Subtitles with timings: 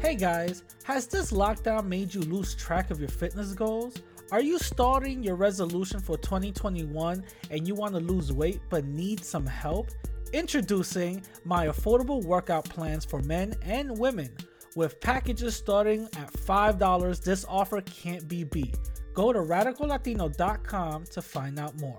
[0.00, 3.96] Hey guys, has this lockdown made you lose track of your fitness goals?
[4.32, 9.22] Are you starting your resolution for 2021 and you want to lose weight but need
[9.22, 9.90] some help?
[10.32, 14.30] Introducing my affordable workout plans for men and women.
[14.74, 18.78] With packages starting at $5, this offer can't be beat.
[19.12, 21.98] Go to radicallatino.com to find out more.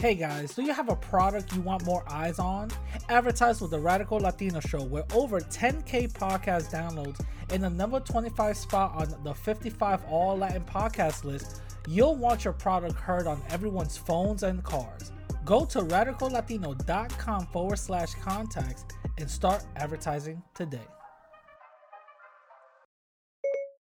[0.00, 2.70] Hey guys, do you have a product you want more eyes on?
[3.08, 7.20] Advertise with the Radical Latino Show, where over 10k podcast downloads
[7.50, 11.62] and the number 25 spot on the 55 All Latin podcast list.
[11.88, 15.10] You'll want your product heard on everyone's phones and cars.
[15.44, 18.84] Go to radicallatino.com forward slash contacts
[19.18, 20.86] and start advertising today.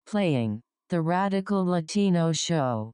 [0.07, 2.93] Playing the Radical Latino Show.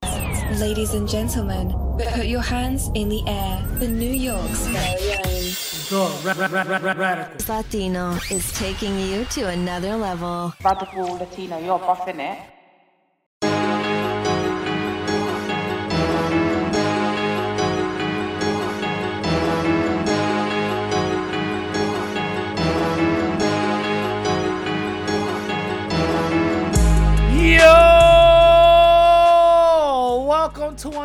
[0.57, 1.73] Ladies and gentlemen,
[2.15, 3.63] put your hands in the air.
[3.79, 5.53] The New York's very own.
[5.91, 7.55] The ra-.
[7.55, 10.55] Latino is taking you to another level.
[10.65, 12.58] Radical Latino, you're buffing it.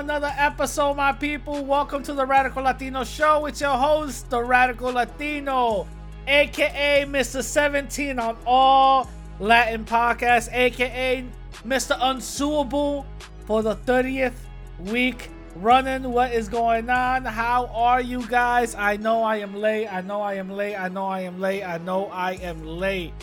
[0.04, 1.64] Another episode, my people.
[1.64, 5.88] Welcome to the Radical Latino Show with your host, the Radical Latino,
[6.28, 7.42] aka Mr.
[7.42, 9.10] 17 on all
[9.40, 11.24] Latin podcasts, aka
[11.66, 11.98] Mr.
[12.02, 13.06] Unsuable
[13.46, 14.36] for the 30th
[14.80, 16.12] week running.
[16.12, 17.24] What is going on?
[17.24, 18.76] How are you guys?
[18.76, 19.88] I know I am late.
[19.88, 20.76] I know I am late.
[20.76, 21.64] I know I am late.
[21.64, 23.14] I know I am late.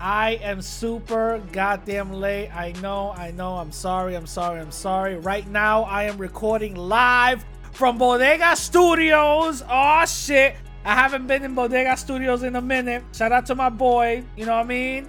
[0.00, 2.50] I am super goddamn late.
[2.54, 3.54] I know, I know.
[3.54, 5.16] I'm sorry, I'm sorry, I'm sorry.
[5.16, 9.62] Right now, I am recording live from Bodega Studios.
[9.68, 10.56] Oh shit.
[10.84, 13.04] I haven't been in Bodega Studios in a minute.
[13.14, 14.22] Shout out to my boy.
[14.36, 15.08] You know what I mean?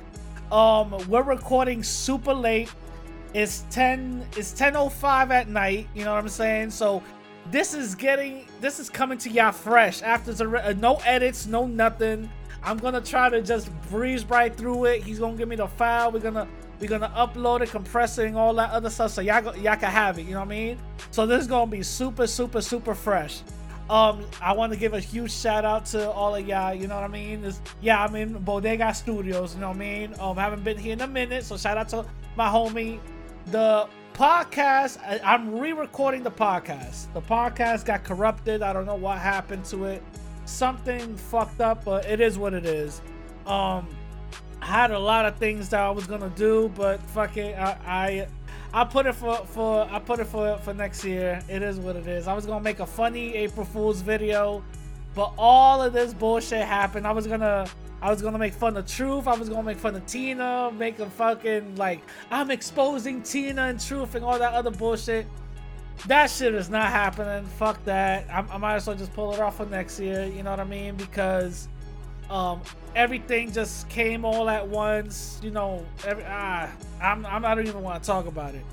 [0.51, 2.71] Um, we're recording super late.
[3.33, 6.69] It's 10 it's 10:05 at night, you know what I'm saying?
[6.69, 7.03] So
[7.51, 11.65] this is getting this is coming to y'all fresh after the, uh, no edits, no
[11.67, 12.29] nothing.
[12.65, 15.03] I'm gonna try to just breeze right through it.
[15.03, 16.11] He's gonna give me the file.
[16.11, 16.47] We're gonna
[16.79, 19.11] we're gonna upload it, compress it, and all that other stuff.
[19.11, 20.23] So y'all go, y'all can have it.
[20.23, 20.79] You know what I mean?
[21.11, 23.41] So this is gonna be super super super fresh.
[23.87, 26.73] Um, I want to give a huge shout out to all of y'all.
[26.73, 27.45] You know what I mean?
[27.45, 29.53] It's, yeah, I'm in Bodega Studios.
[29.53, 30.15] You know what I mean?
[30.19, 32.03] Um, haven't been here in a minute, so shout out to
[32.35, 32.99] my homie.
[33.51, 37.13] The podcast, I, I'm re-recording the podcast.
[37.13, 38.63] The podcast got corrupted.
[38.63, 40.01] I don't know what happened to it
[40.45, 43.01] something fucked up, but it is what it is.
[43.45, 43.87] Um,
[44.61, 47.77] I had a lot of things that I was gonna do, but fuck it, I
[47.85, 51.41] I, I put it for for I put it for for next year.
[51.49, 52.27] It is what it is.
[52.27, 54.63] I was gonna make a funny April Fool's video,
[55.13, 57.05] but all of this bullshit happened.
[57.05, 57.67] I was gonna.
[58.01, 59.25] I was gonna make fun of Truth.
[59.25, 63.79] I was gonna make fun of Tina, make a fucking like I'm exposing Tina and
[63.79, 65.25] Truth and all that other bullshit
[66.07, 67.45] that shit is not happening.
[67.57, 68.27] Fuck that.
[68.29, 70.25] I, I might as well just pull it off for next year.
[70.25, 70.95] You know what I mean?
[70.95, 71.67] Because
[72.29, 72.61] um,
[72.95, 75.39] everything just came all at once.
[75.43, 76.69] You know, every, ah,
[77.01, 78.65] I'm, I'm I don't even want to talk about it.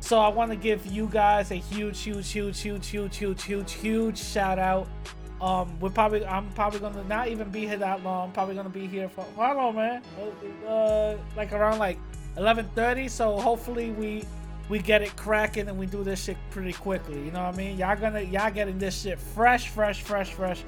[0.00, 3.72] So I want to give you guys a huge, huge, huge, huge, huge, huge, huge,
[3.72, 4.88] huge shout out.
[5.40, 8.32] Um, we're probably I'm probably gonna not even be here that long.
[8.32, 10.02] Probably gonna be here for how long, man?
[10.66, 11.98] Uh, like around like
[12.36, 13.08] 11:30.
[13.08, 14.24] So hopefully we
[14.68, 17.24] we get it cracking and we do this shit pretty quickly.
[17.24, 17.78] You know what I mean?
[17.78, 20.62] Y'all gonna y'all getting this shit fresh, fresh, fresh, fresh,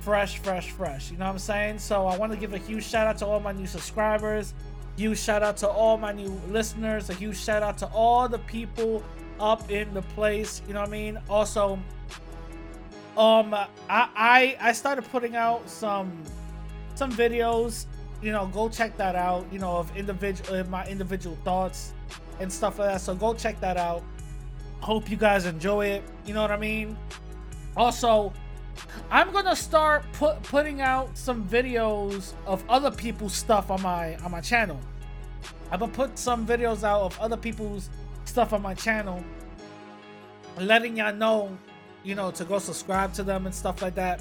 [0.00, 1.10] fresh, fresh, fresh.
[1.10, 1.78] You know what I'm saying?
[1.78, 4.54] So I want to give a huge shout out to all my new subscribers.
[4.96, 7.08] Huge shout out to all my new listeners.
[7.08, 9.02] A huge shout out to all the people
[9.38, 10.60] up in the place.
[10.68, 11.18] You know what I mean?
[11.28, 11.78] Also,
[13.16, 16.22] um, I I I started putting out some
[16.94, 17.86] some videos.
[18.20, 19.46] You know, go check that out.
[19.50, 21.94] You know, of individual my individual thoughts
[22.40, 23.00] and stuff like that.
[23.00, 24.02] So go check that out.
[24.80, 26.02] Hope you guys enjoy it.
[26.24, 26.96] You know what I mean?
[27.76, 28.32] Also,
[29.10, 34.30] I'm gonna start put, putting out some videos of other people's stuff on my on
[34.30, 34.80] my channel.
[35.70, 37.90] I'm gonna put some videos out of other people's
[38.24, 39.22] stuff on my channel,
[40.58, 41.56] letting y'all know,
[42.02, 44.20] you know, to go subscribe to them and stuff like that.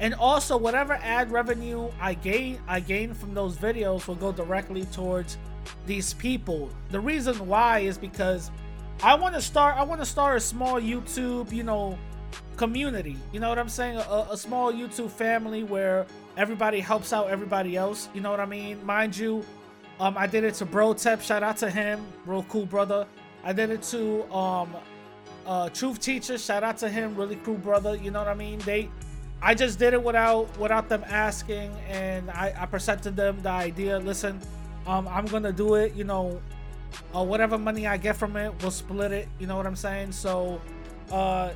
[0.00, 4.84] And also, whatever ad revenue I gain, I gain from those videos will go directly
[4.86, 5.38] towards
[5.86, 6.70] these people.
[6.90, 8.50] The reason why is because
[9.02, 9.76] I want to start.
[9.76, 11.98] I want to start a small YouTube, you know,
[12.56, 13.16] community.
[13.32, 13.96] You know what I'm saying?
[13.96, 16.06] A, a, small YouTube family where
[16.36, 18.08] everybody helps out everybody else.
[18.14, 18.84] You know what I mean?
[18.84, 19.44] Mind you,
[19.98, 21.20] um, I did it to Bro Tep.
[21.20, 23.06] Shout out to him, real cool brother.
[23.44, 24.74] I did it to um,
[25.46, 26.38] uh, Truth Teacher.
[26.38, 27.96] Shout out to him, really cool brother.
[27.96, 28.60] You know what I mean?
[28.60, 28.88] They
[29.44, 33.98] I just did it without without them asking, and I, I presented them the idea.
[33.98, 34.40] Listen,
[34.86, 35.94] um, I'm gonna do it.
[35.94, 36.40] You know,
[37.14, 39.28] uh, whatever money I get from it, we'll split it.
[39.38, 40.12] You know what I'm saying?
[40.12, 40.60] So,
[41.10, 41.50] uh,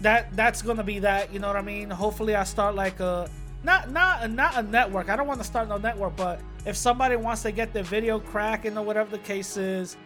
[0.00, 1.32] that that's gonna be that.
[1.32, 1.90] You know what I mean?
[1.90, 3.28] Hopefully, I start like a
[3.62, 5.08] not not not a network.
[5.08, 8.18] I don't want to start no network, but if somebody wants to get their video
[8.18, 9.96] cracking or whatever the case is,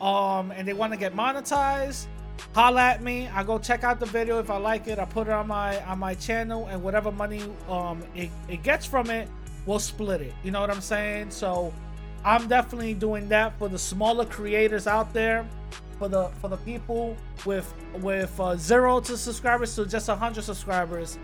[0.00, 2.06] um, and they want to get monetized,
[2.54, 3.28] holla at me.
[3.28, 4.98] I go check out the video if I like it.
[4.98, 8.84] I put it on my on my channel, and whatever money um it, it gets
[8.84, 9.28] from it,
[9.66, 10.34] we'll split it.
[10.42, 11.30] You know what I'm saying?
[11.30, 11.72] So
[12.24, 15.46] I'm definitely doing that for the smaller creators out there,
[15.98, 21.18] for the for the people with with uh, zero to subscribers to just hundred subscribers.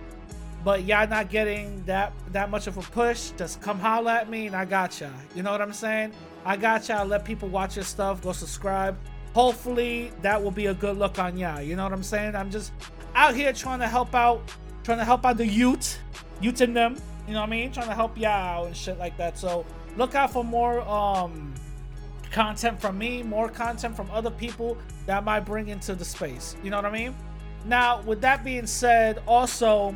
[0.62, 3.30] But y'all not getting that that much of a push.
[3.30, 5.10] Just come holla at me and I got y'all.
[5.34, 6.12] You know what I'm saying?
[6.44, 7.06] I got y'all.
[7.06, 8.22] Let people watch your stuff.
[8.22, 8.98] Go subscribe.
[9.32, 11.62] Hopefully that will be a good look on y'all.
[11.62, 12.36] You know what I'm saying?
[12.36, 12.72] I'm just
[13.14, 14.42] out here trying to help out,
[14.82, 15.98] trying to help out the youth,
[16.42, 16.96] youth in them.
[17.26, 17.72] You know what I mean?
[17.72, 19.38] Trying to help y'all out and shit like that.
[19.38, 19.64] So
[19.96, 21.54] look out for more um
[22.30, 24.76] content from me, more content from other people
[25.06, 26.56] that I might bring into the space.
[26.62, 27.14] You know what I mean?
[27.64, 29.94] Now, with that being said, also,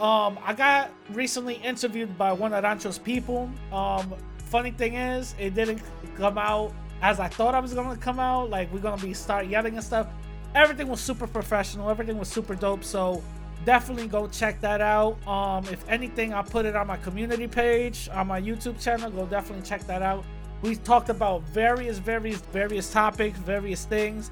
[0.00, 3.50] um, I got recently interviewed by one of Rancho's people.
[3.72, 4.14] Um,
[4.46, 5.82] funny thing is, it didn't
[6.16, 6.72] come out
[7.02, 8.50] as I thought I was gonna come out.
[8.50, 10.06] Like we're gonna be start yelling and stuff.
[10.54, 11.90] Everything was super professional.
[11.90, 12.84] Everything was super dope.
[12.84, 13.22] So
[13.64, 15.24] definitely go check that out.
[15.26, 19.10] Um, if anything, I'll put it on my community page on my YouTube channel.
[19.10, 20.24] Go definitely check that out.
[20.62, 24.30] We talked about various, various, various topics, various things.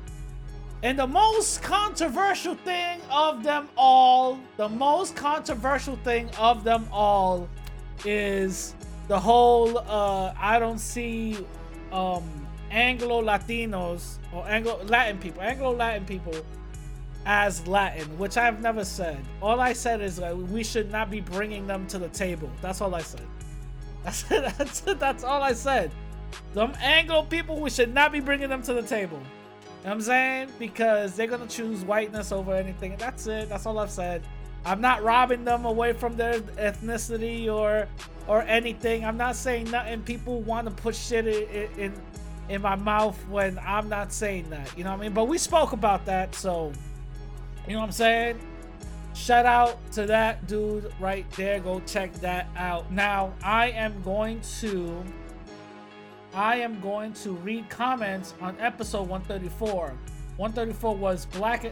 [0.83, 7.49] And the most controversial thing of them all, the most controversial thing of them all
[8.05, 8.75] is
[9.09, 11.37] the whole uh I don't see
[11.91, 12.23] um
[12.71, 16.35] Anglo Latinos or Anglo Latin people, Anglo Latin people
[17.31, 19.23] as Latin, which I've never said.
[19.43, 22.51] All I said is that we should not be bringing them to the table.
[22.63, 23.27] That's all I said.
[24.05, 25.91] That's that's that's all I said.
[26.55, 29.19] Them Anglo people, we should not be bringing them to the table.
[29.19, 29.29] You know
[29.83, 30.53] what I'm saying?
[30.59, 32.97] Because they're gonna choose whiteness over anything.
[32.97, 33.51] That's it.
[33.51, 34.23] That's all I've said.
[34.65, 37.89] I'm not robbing them away from their ethnicity or
[38.27, 39.05] or anything.
[39.05, 40.01] I'm not saying nothing.
[40.03, 41.93] People want to put shit in, in
[42.49, 44.73] in my mouth when I'm not saying that.
[44.79, 45.13] You know what I mean?
[45.13, 46.73] But we spoke about that, so
[47.69, 48.41] you know what I'm saying?
[49.15, 51.61] Shout out to that dude right there.
[51.61, 52.91] Go check that out.
[52.91, 55.05] Now I am going to
[56.33, 59.93] I am going to read comments on episode 134.
[60.37, 61.71] 134 was black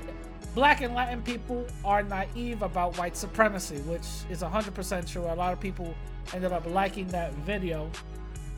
[0.54, 5.22] black and Latin people are naive about white supremacy, which is 100% true.
[5.22, 5.94] A lot of people
[6.34, 7.90] ended up liking that video.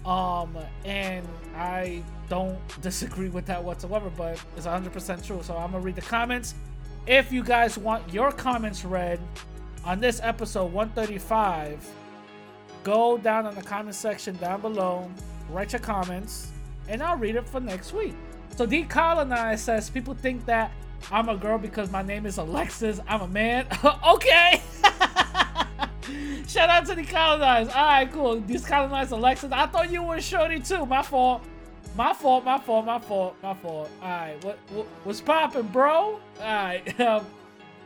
[0.06, 5.40] Um, and I don't disagree with that whatsoever, but it's 100% true.
[5.42, 6.54] So I'm gonna read the comments.
[7.08, 9.18] If you guys want your comments read
[9.82, 11.90] on this episode 135,
[12.84, 15.10] go down in the comment section down below
[15.48, 16.52] write your comments,
[16.86, 18.14] and I'll read it for next week.
[18.56, 20.70] So Decolonize says people think that
[21.10, 23.00] I'm a girl because my name is Alexis.
[23.08, 23.66] I'm a man.
[24.06, 24.60] okay.
[26.46, 27.74] Shout out to Decolonize.
[27.74, 28.40] All right, cool.
[28.42, 29.50] Decolonize Alexis.
[29.50, 30.84] I thought you were shorty too.
[30.84, 31.42] My fault.
[31.98, 32.44] My fault.
[32.44, 32.86] My fault.
[32.86, 33.34] My fault.
[33.42, 33.90] My fault.
[34.00, 34.44] All right.
[34.44, 35.90] What, what what's popping, bro?
[35.90, 37.00] All right.
[37.08, 37.26] Um,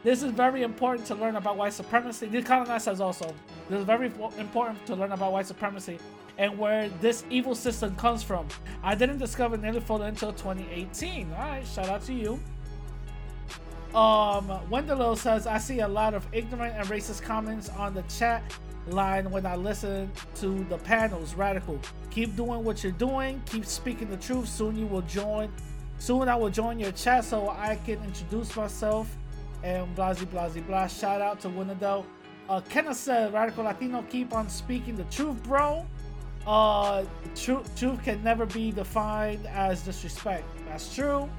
[0.04, 2.26] this is very important to learn about white supremacy.
[2.26, 3.32] Decolonize says also
[3.70, 5.96] this is very important to learn about white supremacy
[6.38, 8.48] and where this evil system comes from.
[8.82, 11.30] I didn't discover Neely Fuller until 2018.
[11.32, 12.32] Alright, shout out to you.
[13.94, 18.42] Um, Wendelo says, I see a lot of ignorant and racist comments on the chat
[18.88, 21.34] line when I listen to the panels.
[21.34, 21.78] Radical.
[22.10, 23.42] Keep doing what you're doing.
[23.46, 24.48] Keep speaking the truth.
[24.48, 25.52] Soon you will join.
[25.98, 29.14] Soon I will join your chat so I can introduce myself
[29.62, 30.86] and blah blah blah.
[30.86, 32.04] Shout out to Wendelo.
[32.48, 35.86] Uh, Kenneth said, Radical Latino, keep on speaking the truth, bro.
[36.46, 37.04] Uh,
[37.36, 40.44] truth, truth can never be defined as disrespect.
[40.66, 41.30] That's true.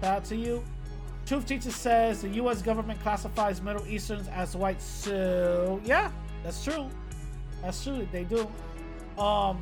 [0.00, 0.62] Shout out to you.
[1.26, 2.62] Truth Teacher says the U.S.
[2.62, 4.80] government classifies Middle Easterns as white.
[4.80, 6.10] So yeah,
[6.42, 6.88] that's true.
[7.62, 8.06] That's true.
[8.10, 8.48] They do.
[9.18, 9.60] Um,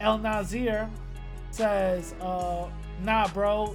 [0.00, 0.88] El Nazir
[1.50, 2.68] says, uh,
[3.02, 3.74] "Nah, bro,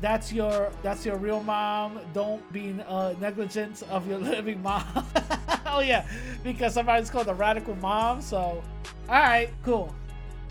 [0.00, 2.00] that's your that's your real mom.
[2.12, 4.84] Don't be uh, negligent of your living mom."
[5.66, 6.06] oh yeah,
[6.44, 8.20] because somebody's called a radical mom.
[8.20, 8.62] So, all
[9.08, 9.94] right, cool.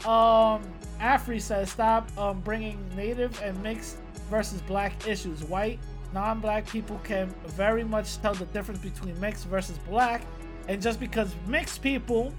[0.06, 0.64] Um,
[1.00, 3.98] Afri says stop um, bringing native and mixed
[4.30, 5.44] versus black issues.
[5.44, 5.80] White,
[6.14, 10.22] non-black people can very much tell the difference between mixed versus black,
[10.70, 12.32] and just because mixed people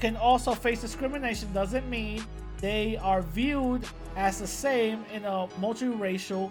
[0.00, 2.22] can also face discrimination doesn't mean
[2.58, 3.84] they are viewed
[4.16, 6.50] as the same in a multiracial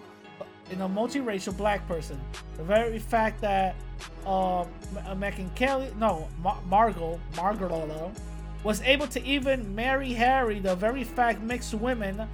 [0.70, 2.20] in a multiracial black person.
[2.56, 3.76] The very fact that
[4.26, 4.66] um,
[5.14, 8.10] Megyn Kelly, no, Mar- Margot, Margot,
[8.64, 10.58] was able to even marry Harry.
[10.58, 12.26] The very fact mixed women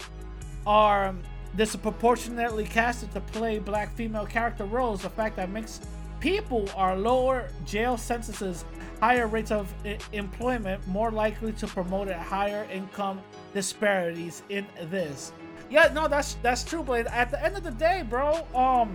[0.66, 1.14] are
[1.56, 5.02] disproportionately casted to play black female character roles.
[5.02, 5.86] The fact that mixed
[6.20, 8.64] people are lower jail sentences,
[9.02, 9.74] higher rates of
[10.12, 13.20] employment, more likely to promote higher income
[13.52, 15.32] disparities in this.
[15.68, 16.84] Yeah, no, that's that's true.
[16.84, 18.94] But at the end of the day, bro, um,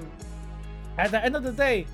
[0.97, 1.85] at the end of the day,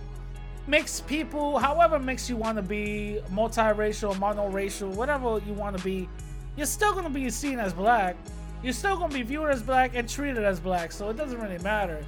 [0.67, 6.07] makes people, however makes you want to be, multiracial, monoracial, whatever you want to be,
[6.55, 8.15] you're still gonna be seen as black.
[8.61, 10.91] You're still gonna be viewed as black and treated as black.
[10.91, 12.05] So it doesn't really matter.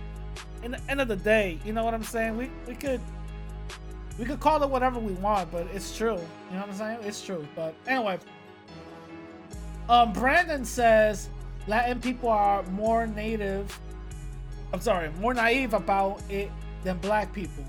[0.62, 2.38] In the end of the day, you know what I'm saying?
[2.38, 3.02] We we could
[4.18, 6.14] we could call it whatever we want, but it's true.
[6.14, 7.00] You know what I'm saying?
[7.04, 7.46] It's true.
[7.56, 8.18] But anyway,
[9.90, 11.30] um, Brandon says
[11.68, 13.78] Latin people are more native.
[14.74, 16.52] I'm sorry, more naive about it
[16.84, 17.64] than black people.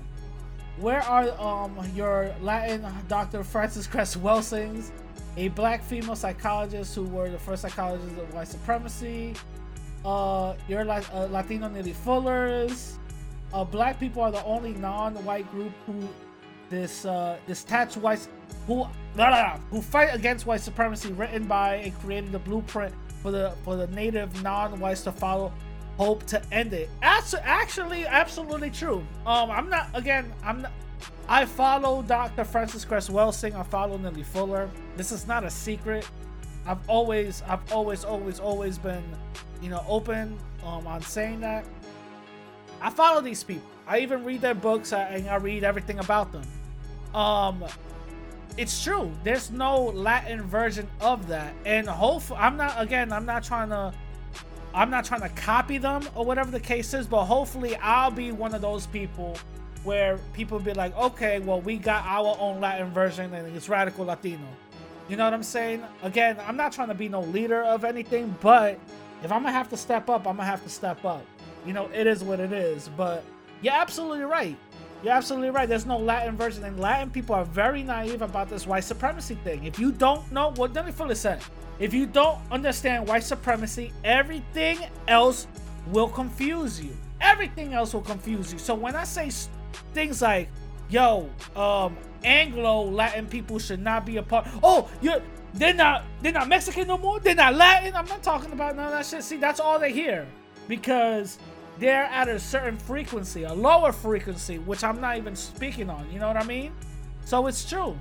[0.79, 3.43] Where are um your Latin Dr.
[3.43, 4.91] Frances Cress Welsings,
[5.35, 9.33] a black female psychologist who were the first psychologists of white supremacy?
[10.05, 12.97] Uh, your La- uh, Latino Neely Fullers.
[13.53, 16.07] Uh, black people are the only non-white group who
[16.69, 18.27] this uh this tattoo whites
[18.65, 23.31] who blah, blah, who fight against white supremacy written by and created the blueprint for
[23.31, 25.51] the for the native non-whites to follow
[25.97, 26.89] hope to end it.
[27.01, 29.05] That's actually absolutely true.
[29.25, 30.71] Um i'm not again i'm not
[31.29, 34.69] i follow dr frances cress welsing i follow neely fuller.
[34.95, 36.07] This is not a secret.
[36.65, 39.03] I've always i've always always always been
[39.61, 41.65] you know open um on saying that.
[42.81, 43.67] I follow these people.
[43.87, 44.93] I even read their books.
[44.93, 46.43] I- and i read everything about them
[47.17, 47.65] um
[48.57, 49.11] it's true.
[49.23, 51.53] There's no latin version of that.
[51.65, 53.93] And hopefully i'm not again i'm not trying to
[54.73, 58.31] i'm not trying to copy them or whatever the case is but hopefully i'll be
[58.31, 59.35] one of those people
[59.83, 64.05] where people be like okay well we got our own latin version and it's radical
[64.05, 64.47] latino.
[65.09, 65.83] You know what i'm saying?
[66.03, 68.79] Again i'm not trying to be no leader of anything but
[69.23, 71.25] if i'm gonna have to step up i'm gonna have to step up.
[71.65, 73.23] You know it is what it is but
[73.61, 74.57] you're absolutely right
[75.03, 75.69] you're absolutely right.
[75.69, 79.63] There's no Latin version, and Latin people are very naive about this white supremacy thing.
[79.63, 81.41] If you don't know what Neely Fuller said,
[81.79, 85.47] if you don't understand white supremacy, everything else
[85.91, 86.95] will confuse you.
[87.21, 88.59] Everything else will confuse you.
[88.59, 89.29] So when I say
[89.93, 90.49] things like,
[90.89, 95.21] "Yo, um, Anglo Latin people should not be a part," oh, you're
[95.53, 97.19] they're not they're not Mexican no more.
[97.19, 97.95] They're not Latin.
[97.95, 99.23] I'm not talking about none of that shit.
[99.23, 100.27] See, that's all they hear
[100.67, 101.39] because
[101.79, 106.09] they're at a certain frequency, a lower frequency, which I'm not even speaking on.
[106.11, 106.73] You know what I mean?
[107.25, 107.97] So it's true.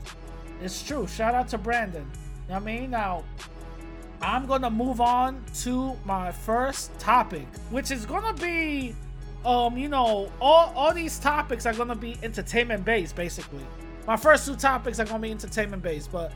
[0.63, 1.07] It's true.
[1.07, 2.03] Shout out to Brandon.
[2.05, 2.91] You know what I mean?
[2.91, 3.25] Now,
[4.23, 8.95] I'm gonna move on to my first topic, which is gonna be,
[9.45, 13.65] um, you know, all all these topics are gonna be entertainment based, basically.
[14.07, 16.33] My first two topics are gonna be entertainment based, but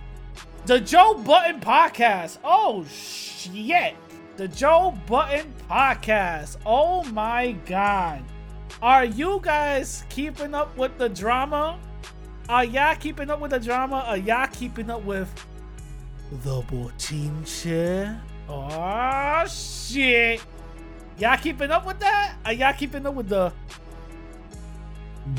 [0.67, 2.39] the Joe Budden podcast.
[2.45, 3.95] Oh shit.
[4.41, 6.57] The Joe Budden podcast.
[6.65, 8.25] Oh my god.
[8.81, 11.79] Are you guys keeping up with the drama?
[12.49, 13.97] Are y'all keeping up with the drama?
[13.97, 15.29] Are y'all keeping up with
[16.33, 18.19] the bochinche?
[18.49, 20.43] Oh shit.
[21.19, 22.37] Y'all keeping up with that?
[22.47, 23.53] Are y'all keeping up with the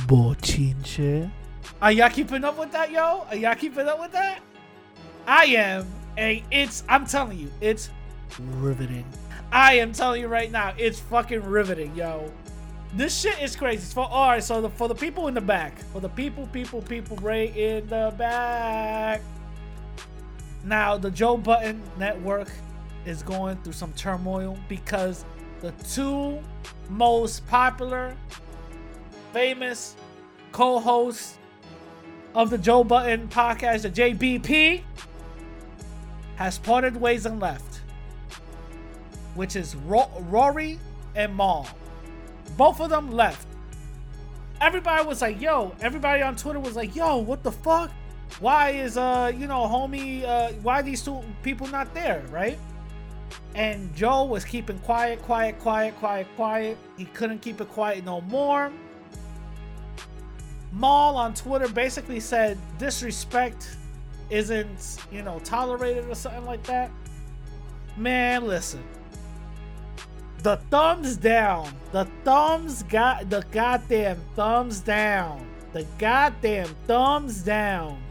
[0.05, 1.31] bochinche?
[1.81, 3.25] Are y'all keeping up with that, yo?
[3.31, 4.41] Are y'all keeping up with that?
[5.25, 7.89] I am, and it's I'm telling you, it's
[8.39, 9.05] riveting.
[9.51, 12.31] I am telling you right now, it's fucking riveting, yo.
[12.93, 13.93] This shit is crazy.
[13.93, 14.43] For all right.
[14.43, 17.87] So the, for the people in the back, for the people, people, people right in
[17.87, 19.21] the back.
[20.63, 22.49] Now the Joe Budden Network
[23.05, 25.25] is going through some turmoil because
[25.61, 26.39] the two
[26.89, 28.15] most popular,
[29.31, 29.95] famous
[30.51, 31.37] co-hosts
[32.35, 34.81] of the Joe Budden podcast, the JBP,
[36.35, 37.70] has parted ways and left,
[39.35, 40.79] which is Ro- Rory
[41.15, 41.67] and Mal.
[42.57, 43.47] Both of them left.
[44.59, 47.91] Everybody was like, "Yo!" Everybody on Twitter was like, "Yo, what the fuck?
[48.39, 52.59] Why is uh, you know, homie, uh, why these two people not there, right?"
[53.55, 56.77] And Joe was keeping quiet, quiet, quiet, quiet, quiet.
[56.97, 58.71] He couldn't keep it quiet no more.
[60.71, 63.77] Mal on Twitter basically said disrespect
[64.29, 66.89] isn't, you know, tolerated or something like that.
[67.97, 68.81] Man, listen.
[70.43, 71.71] The thumbs down.
[71.91, 75.47] The thumbs got the goddamn thumbs down.
[75.73, 78.01] The goddamn thumbs down.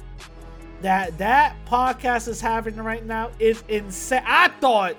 [0.81, 4.23] That that podcast is having right now is insane.
[4.25, 4.97] I thought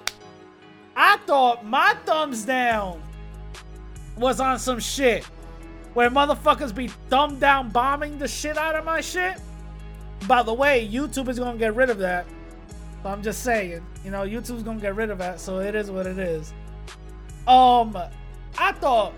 [0.95, 3.01] I thought my thumbs down
[4.17, 5.23] was on some shit
[5.93, 9.39] where motherfuckers be thumb down bombing the shit out of my shit.
[10.27, 12.25] By the way, YouTube is gonna get rid of that.
[13.05, 16.05] I'm just saying, you know, YouTube's gonna get rid of that, so it is what
[16.05, 16.53] it is.
[17.47, 17.97] Um,
[18.57, 19.13] I thought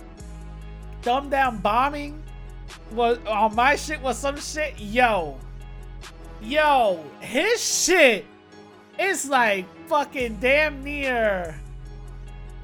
[1.02, 2.24] thumb down bombing
[2.92, 4.80] was on my shit was some shit.
[4.80, 5.38] Yo,
[6.42, 8.26] yo, his shit
[9.00, 11.60] is like fucking damn near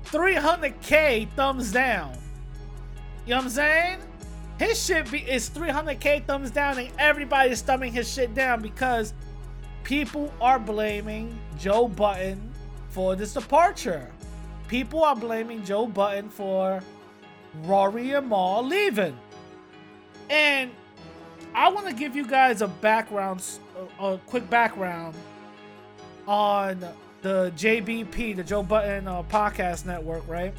[0.05, 2.13] 300k thumbs down.
[3.25, 3.99] You know what I'm saying?
[4.57, 9.13] His shit be, is 300k thumbs down, and everybody's thumbing his shit down because
[9.83, 12.51] people are blaming Joe Budden
[12.89, 14.11] for this departure.
[14.69, 16.81] People are blaming Joe Budden for
[17.63, 19.17] Rory and Mal leaving.
[20.29, 20.69] And
[21.55, 23.43] I want to give you guys a background,
[23.99, 25.15] a, a quick background
[26.27, 26.85] on
[27.23, 30.53] the JBP, the Joe Budden uh, Podcast Network, right?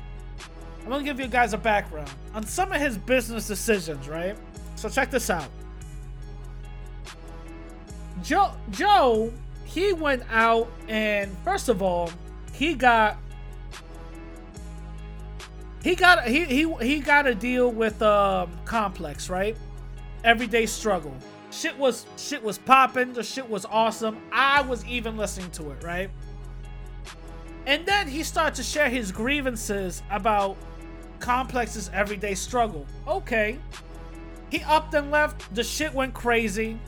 [0.82, 4.36] I'm gonna give you guys a background on some of his business decisions, right?
[4.74, 5.48] So check this out.
[8.24, 9.32] Joe, Joe,
[9.64, 12.10] he went out and first of all,
[12.52, 13.18] he got
[15.82, 19.56] he got he he he got a deal with um Complex, right?
[20.24, 21.14] Everyday struggle.
[21.50, 23.12] Shit was shit was popping.
[23.12, 24.18] The shit was awesome.
[24.32, 26.10] I was even listening to it, right?
[27.66, 30.56] And then he started to share his grievances about
[31.18, 32.86] Complex's everyday struggle.
[33.06, 33.58] Okay.
[34.50, 35.54] He upped and left.
[35.54, 36.78] The shit went crazy.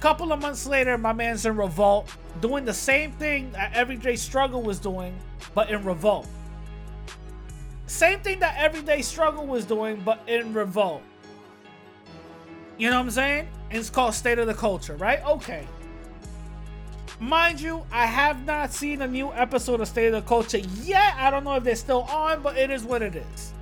[0.00, 4.62] Couple of months later, my man's in revolt, doing the same thing that Everyday Struggle
[4.62, 5.12] was doing,
[5.54, 6.28] but in revolt.
[7.88, 11.02] Same thing that Everyday Struggle was doing, but in revolt.
[12.76, 13.48] You know what I'm saying?
[13.70, 15.24] And it's called State of the Culture, right?
[15.24, 15.66] Okay.
[17.18, 21.14] Mind you, I have not seen a new episode of State of the Culture yet.
[21.16, 23.52] I don't know if they're still on, but it is what it is.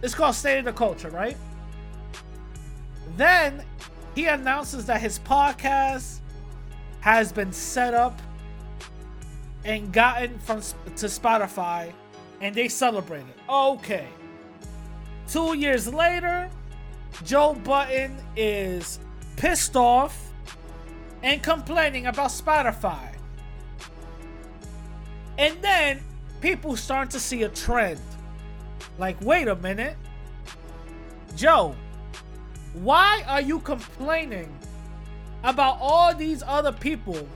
[0.00, 1.36] It's called State of the Culture, right?
[3.16, 3.64] Then
[4.14, 6.20] he announces that his podcast
[7.00, 8.22] has been set up
[9.64, 11.92] and gotten from to Spotify,
[12.44, 13.32] and they celebrated.
[13.48, 14.06] Okay.
[15.26, 16.50] Two years later,
[17.24, 19.00] Joe Budden is
[19.36, 20.30] pissed off
[21.22, 23.14] and complaining about Spotify.
[25.38, 26.02] And then
[26.42, 27.98] people start to see a trend.
[28.98, 29.96] Like, wait a minute.
[31.36, 31.74] Joe,
[32.74, 34.54] why are you complaining
[35.44, 37.26] about all these other people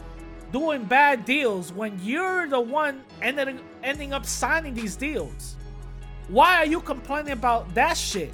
[0.52, 5.56] doing bad deals when you're the one ending, ending up signing these deals?
[6.28, 8.32] Why are you complaining about that shit?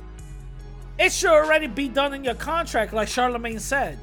[0.99, 3.99] It should already be done in your contract, like Charlemagne said.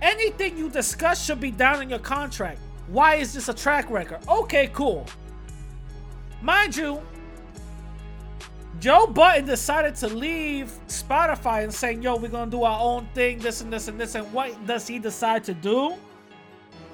[0.00, 2.60] Anything you discuss should be down in your contract.
[2.88, 4.18] Why is this a track record?
[4.28, 5.06] Okay, cool.
[6.42, 7.00] Mind you,
[8.80, 13.38] Joe Budden decided to leave Spotify and saying, yo, we're gonna do our own thing,
[13.38, 14.14] this and this and this.
[14.14, 15.94] And what does he decide to do?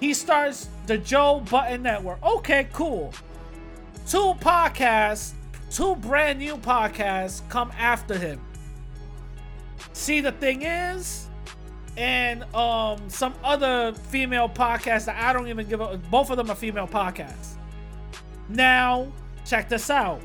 [0.01, 2.23] He starts the Joe Budden Network.
[2.25, 3.13] Okay, cool.
[4.09, 5.33] Two podcasts,
[5.71, 8.41] two brand new podcasts come after him.
[9.93, 11.29] See, the thing is,
[11.97, 16.51] and um some other female podcasts that I don't even give a both of them
[16.51, 17.55] are female podcasts.
[18.49, 19.13] Now,
[19.45, 20.23] check this out.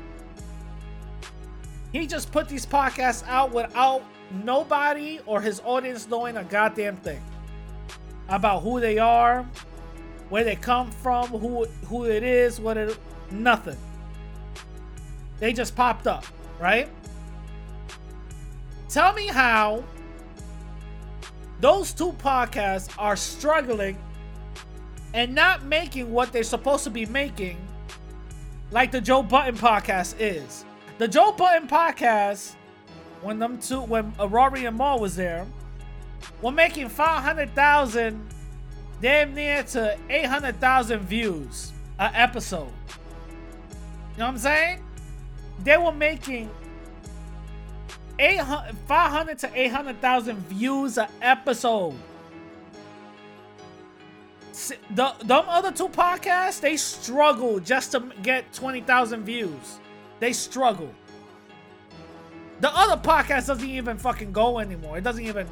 [1.92, 4.02] He just put these podcasts out without
[4.44, 7.22] nobody or his audience knowing a goddamn thing
[8.28, 9.44] about who they are,
[10.28, 12.98] where they come from, who who it is, what it
[13.30, 13.76] nothing.
[15.38, 16.24] They just popped up,
[16.58, 16.88] right?
[18.88, 19.84] Tell me how
[21.60, 23.98] those two podcasts are struggling
[25.14, 27.58] and not making what they're supposed to be making
[28.70, 30.64] like the Joe Budden podcast is.
[30.98, 32.54] The Joe Budden podcast,
[33.22, 35.46] when them two, when Rory and Mal was there,
[36.42, 38.28] were making 500,000,
[39.00, 42.72] damn near to 800,000 views a episode.
[44.12, 44.82] You know what I'm saying?
[45.62, 46.50] They were making
[48.18, 51.94] 800, 500 to 800,000 views an episode.
[54.90, 59.80] The them other two podcasts, they struggle just to get 20,000 views.
[60.18, 60.94] They struggle.
[62.60, 64.96] The other podcast doesn't even fucking go anymore.
[64.96, 65.46] It doesn't even.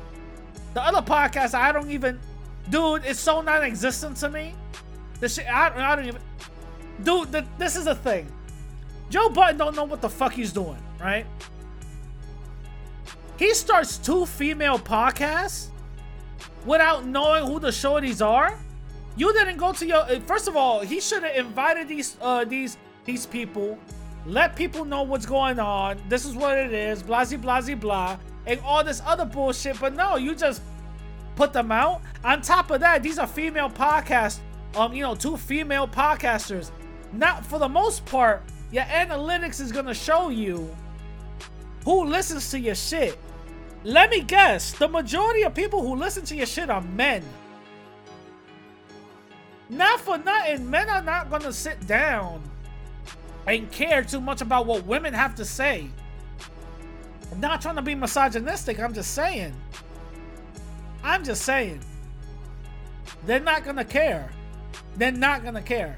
[0.74, 2.20] The other podcast, I don't even.
[2.70, 4.54] Dude, it's so non-existent to me.
[5.20, 6.20] The shit, I, I don't even.
[7.02, 8.30] Dude, the, this is the thing.
[9.10, 11.26] Joe Budden don't know what the fuck he's doing, right?
[13.38, 15.68] He starts two female podcasts
[16.64, 18.58] without knowing who the shorties are.
[19.16, 20.04] You didn't go to your.
[20.20, 23.78] First of all, he should have invited these uh these these people
[24.26, 26.00] let people know what's going on.
[26.08, 29.80] This is what it is, blah, blah, blah, blah, and all this other bullshit.
[29.80, 30.62] But no, you just
[31.37, 32.02] put them out.
[32.24, 34.38] On top of that, these are female podcasts.
[34.74, 36.70] Um, you know, two female podcasters.
[37.12, 40.74] Not for the most part, your analytics is gonna show you
[41.85, 43.18] who listens to your shit.
[43.85, 47.22] Let me guess, the majority of people who listen to your shit are men.
[49.68, 52.42] Not for nothing, men are not gonna sit down
[53.46, 55.88] and care too much about what women have to say.
[57.32, 59.52] I'm not trying to be misogynistic, I'm just saying.
[61.02, 61.80] I'm just saying.
[63.26, 64.30] They're not gonna care.
[64.96, 65.96] They're not gonna care.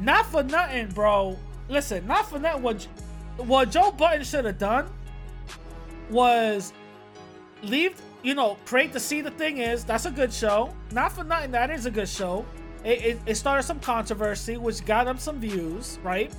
[0.00, 1.38] Not for nothing, bro.
[1.68, 2.62] Listen, not for nothing.
[2.62, 2.86] What,
[3.38, 4.88] what Joe Budden should have done
[6.10, 6.72] was
[7.62, 9.84] leave, you know, create to See the Thing Is.
[9.84, 10.74] That's a good show.
[10.92, 12.44] Not for nothing, that is a good show.
[12.84, 16.32] It, it, it started some controversy, which got him some views, right?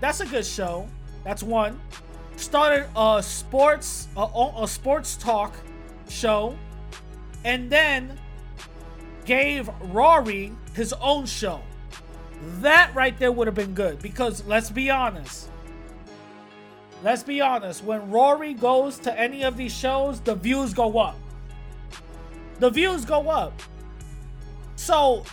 [0.00, 0.88] That's a good show.
[1.24, 1.80] That's one.
[2.36, 5.54] Started a sports a, a sports talk
[6.08, 6.56] show,
[7.44, 8.18] and then
[9.24, 11.60] gave Rory his own show.
[12.60, 15.48] That right there would have been good because let's be honest.
[17.02, 17.84] Let's be honest.
[17.84, 21.16] When Rory goes to any of these shows, the views go up.
[22.58, 23.60] The views go up.
[24.76, 25.24] So,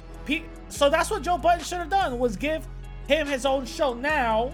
[0.70, 2.68] so that's what Joe Budden should have done was give
[3.08, 3.94] him his own show.
[3.94, 4.54] Now,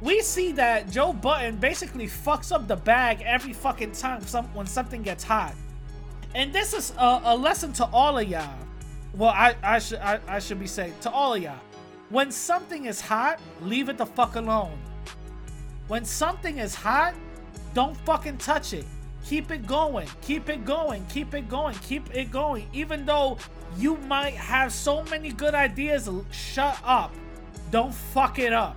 [0.00, 4.66] we see that Joe Budden basically fucks up the bag every fucking time some, when
[4.66, 5.54] something gets hot.
[6.34, 8.58] And this is a, a lesson to all of y'all.
[9.14, 11.58] Well, I, I should I, I should be saying to all of y'all.
[12.08, 14.78] When something is hot, leave it the fuck alone.
[15.88, 17.14] When something is hot,
[17.74, 18.86] don't fucking touch it.
[19.24, 20.08] Keep it going.
[20.22, 21.04] Keep it going.
[21.06, 21.74] Keep it going.
[21.82, 22.68] Keep it going.
[22.72, 23.38] Even though
[23.76, 27.14] you might have so many good ideas, shut up.
[27.70, 28.76] Don't fuck it up.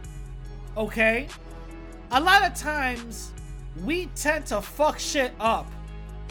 [0.77, 1.27] Okay?
[2.11, 3.31] A lot of times,
[3.83, 5.71] we tend to fuck shit up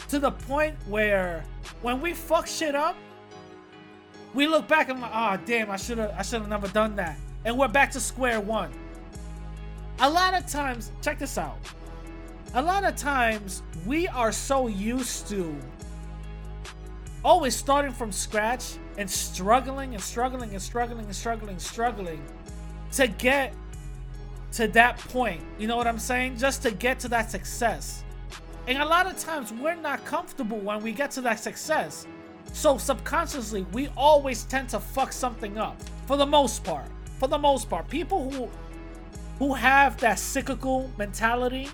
[0.08, 1.44] to the point where
[1.82, 2.96] when we fuck shit up,
[4.34, 6.96] we look back and like, oh damn, I should have I should have never done
[6.96, 7.18] that.
[7.44, 8.70] And we're back to square one.
[10.00, 11.58] A lot of times, check this out.
[12.54, 15.54] A lot of times we are so used to
[17.24, 22.22] always starting from scratch and struggling and struggling and struggling and struggling and struggling
[22.92, 23.54] to get
[24.52, 25.42] to that point.
[25.58, 26.36] You know what I'm saying?
[26.36, 28.04] Just to get to that success.
[28.66, 32.06] And a lot of times we're not comfortable when we get to that success.
[32.52, 35.80] So subconsciously, we always tend to fuck something up.
[36.06, 36.86] For the most part.
[37.18, 37.88] For the most part.
[37.88, 38.48] People who
[39.38, 41.68] who have that cyclical mentality,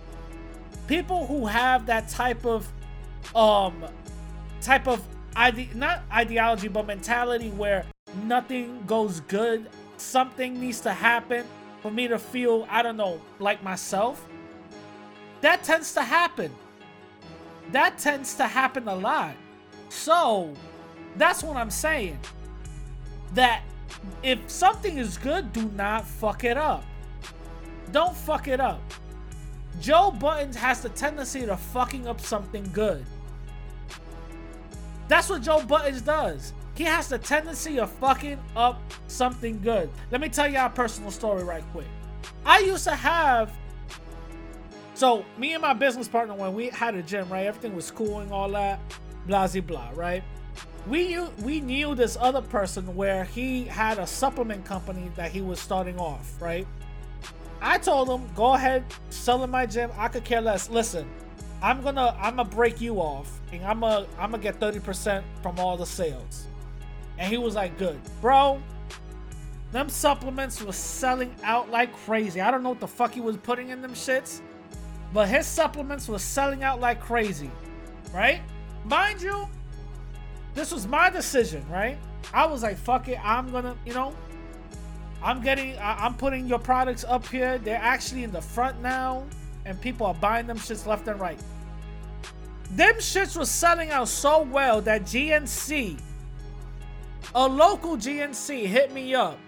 [0.86, 2.70] people who have that type of
[3.34, 3.84] um
[4.60, 5.02] type of
[5.36, 7.84] ide- not ideology but mentality where
[8.24, 11.44] nothing goes good, something needs to happen
[11.80, 14.26] for me to feel, I don't know, like myself.
[15.40, 16.52] That tends to happen.
[17.72, 19.34] That tends to happen a lot.
[19.88, 20.54] So,
[21.16, 22.18] that's what I'm saying.
[23.34, 23.62] That
[24.22, 26.84] if something is good, do not fuck it up.
[27.92, 28.80] Don't fuck it up.
[29.80, 33.04] Joe Budden has the tendency to fucking up something good.
[35.06, 36.52] That's what Joe Budden does.
[36.78, 39.90] He has the tendency of fucking up something good.
[40.12, 41.88] Let me tell you a personal story right quick.
[42.46, 43.52] I used to have
[44.94, 47.46] so me and my business partner when we had a gym, right?
[47.46, 48.78] Everything was cool and all that
[49.26, 50.22] blah blah, right?
[50.86, 55.40] We knew we knew this other person where he had a supplement company that he
[55.40, 56.66] was starting off, right?
[57.60, 59.90] I told him, go ahead, sell in my gym.
[59.98, 60.70] I could care less.
[60.70, 61.08] Listen,
[61.60, 65.58] I'm gonna I'm gonna break you off, and I'm gonna I'm gonna get 30% from
[65.58, 66.47] all the sales.
[67.18, 68.62] And he was like, good, bro.
[69.72, 72.40] Them supplements was selling out like crazy.
[72.40, 74.40] I don't know what the fuck he was putting in them shits,
[75.12, 77.50] but his supplements was selling out like crazy,
[78.14, 78.40] right?
[78.84, 79.46] Mind you,
[80.54, 81.98] this was my decision, right?
[82.32, 84.14] I was like, fuck it, I'm gonna, you know,
[85.22, 87.58] I'm getting, I, am putting your products up here.
[87.58, 89.24] They're actually in the front now,
[89.66, 91.38] and people are buying them shits left and right.
[92.70, 96.00] Them shits was selling out so well that GNC,
[97.34, 99.38] a local GNC, hit me up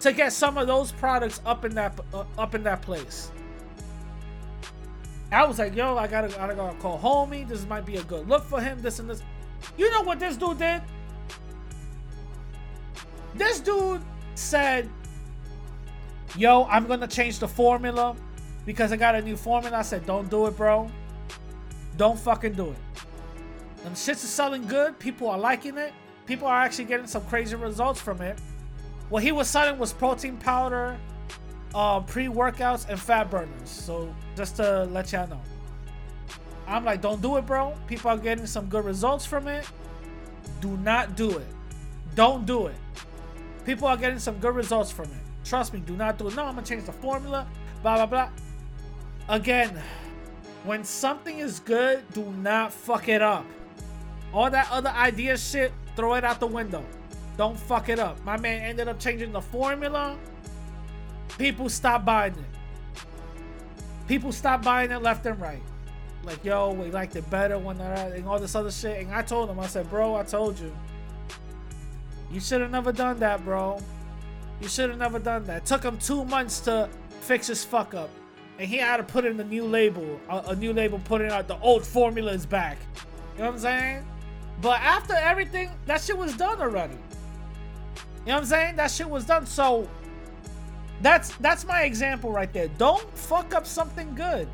[0.00, 3.30] to get some of those products up in that uh, up in that place.
[5.32, 7.46] I was like, yo, I gotta, I gotta call homie.
[7.48, 8.80] This might be a good look for him.
[8.80, 9.22] This and this.
[9.76, 10.82] You know what this dude did?
[13.34, 14.02] This dude
[14.34, 14.88] said,
[16.36, 18.14] yo, I'm gonna change the formula
[18.64, 19.78] because I got a new formula.
[19.78, 20.90] I said, don't do it, bro.
[21.96, 22.78] Don't fucking do it.
[23.84, 24.98] And shits is selling good.
[24.98, 25.92] People are liking it.
[26.26, 28.38] People are actually getting some crazy results from it.
[29.10, 30.96] what he was selling was protein powder,
[31.74, 33.68] uh, pre-workouts, and fat burners.
[33.68, 35.40] So just to let y'all know.
[36.66, 37.74] I'm like, don't do it, bro.
[37.86, 39.66] People are getting some good results from it.
[40.60, 41.46] Do not do it.
[42.14, 42.74] Don't do it.
[43.66, 45.22] People are getting some good results from it.
[45.44, 46.34] Trust me, do not do it.
[46.36, 47.46] No, I'm gonna change the formula.
[47.82, 48.28] Blah blah blah.
[49.28, 49.78] Again,
[50.64, 53.44] when something is good, do not fuck it up.
[54.32, 56.84] All that other idea shit, throw it out the window.
[57.36, 58.22] Don't fuck it up.
[58.24, 60.16] My man ended up changing the formula.
[61.38, 63.02] People stopped buying it.
[64.06, 65.62] People stopped buying it left and right.
[66.22, 69.02] Like, yo, we liked it better when that and all this other shit.
[69.02, 70.74] And I told him, I said, bro, I told you.
[72.30, 73.80] You should have never done that, bro.
[74.60, 75.58] You should have never done that.
[75.58, 76.88] It took him two months to
[77.20, 78.10] fix his fuck up.
[78.58, 80.20] And he had to put in a new label.
[80.28, 82.78] A, a new label putting out the old formula is back.
[83.34, 84.06] You know what I'm saying?
[84.60, 86.94] But after everything, that shit was done already.
[86.94, 88.76] You know what I'm saying?
[88.76, 89.46] That shit was done.
[89.46, 89.88] So
[91.02, 92.68] that's that's my example right there.
[92.68, 94.48] Don't fuck up something good.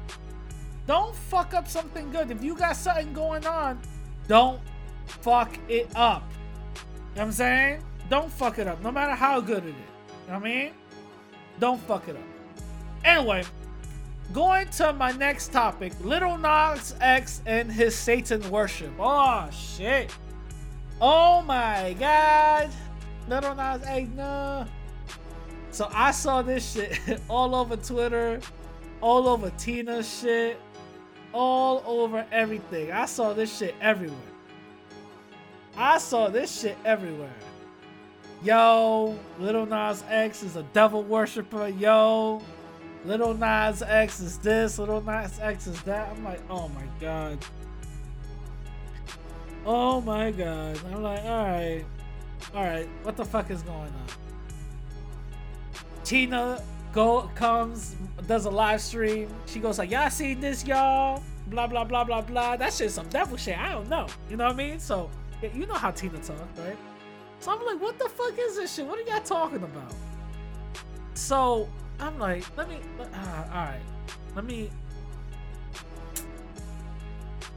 [0.87, 2.31] Don't fuck up something good.
[2.31, 3.81] If you got something going on,
[4.27, 4.61] don't
[5.07, 6.29] fuck it up.
[6.31, 7.85] You know what I'm saying?
[8.09, 9.75] Don't fuck it up, no matter how good it is.
[9.75, 10.73] You know what I mean?
[11.61, 12.23] Don't fuck it up.
[13.05, 13.45] Anyway,
[14.33, 18.93] going to my next topic Lil Nas X and his Satan worship.
[18.99, 20.15] Oh, shit.
[21.01, 22.71] Oh my god.
[23.29, 24.67] Lil Nas X, no.
[25.71, 28.41] So I saw this shit all over Twitter,
[29.01, 30.61] all over Tina shit,
[31.33, 32.91] all over everything.
[32.93, 34.19] I saw this shit everywhere.
[35.77, 37.35] I saw this shit everywhere.
[38.43, 41.69] Yo, Lil Nas X is a devil worshiper.
[41.69, 42.43] Yo,
[43.05, 44.79] Lil Nas X is this.
[44.79, 46.11] Lil Nas X is that.
[46.11, 47.39] I'm like, oh my god.
[49.65, 50.79] Oh my god.
[50.93, 51.85] I'm like, all right,
[52.55, 52.89] all right.
[53.03, 54.07] What the fuck is going on?
[56.05, 57.95] Tina go comes
[58.27, 59.29] does a live stream.
[59.47, 62.57] She goes like, "Y'all seen this, y'all?" Blah blah blah blah blah.
[62.57, 63.59] That shit's some devil shit.
[63.59, 64.07] I don't know.
[64.29, 64.81] You know what I mean?
[64.81, 65.11] So
[65.43, 66.77] yeah, you know how Tina talk, right?
[67.39, 68.87] So I'm like, "What the fuck is this shit?
[68.87, 69.95] What are y'all talking about?"
[71.15, 71.69] So
[72.01, 73.81] I'm like, "Let me, uh, all right,
[74.35, 74.71] let me."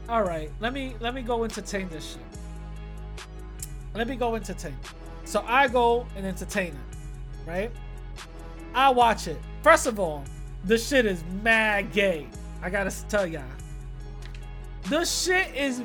[0.09, 3.25] All right, let me let me go entertain this shit.
[3.95, 4.77] Let me go entertain.
[5.23, 7.71] So I go and entertain it, right?
[8.73, 9.37] I watch it.
[9.61, 10.23] First of all,
[10.65, 12.27] the shit is mad gay.
[12.61, 13.43] I gotta tell y'all.
[14.89, 15.81] The shit is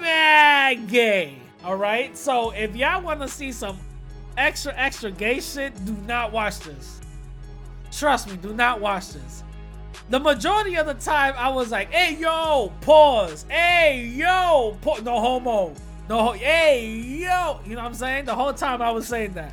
[0.00, 1.38] mad gay.
[1.64, 2.16] Alright?
[2.16, 3.78] So if y'all wanna see some
[4.36, 7.00] extra, extra gay shit, do not watch this.
[7.96, 9.42] Trust me, do not watch this.
[10.10, 13.44] The majority of the time, I was like, hey, yo, pause.
[13.48, 15.74] Hey, yo, pa- no homo.
[16.08, 17.60] No, hey, yo.
[17.64, 18.26] You know what I'm saying?
[18.26, 19.52] The whole time I was saying that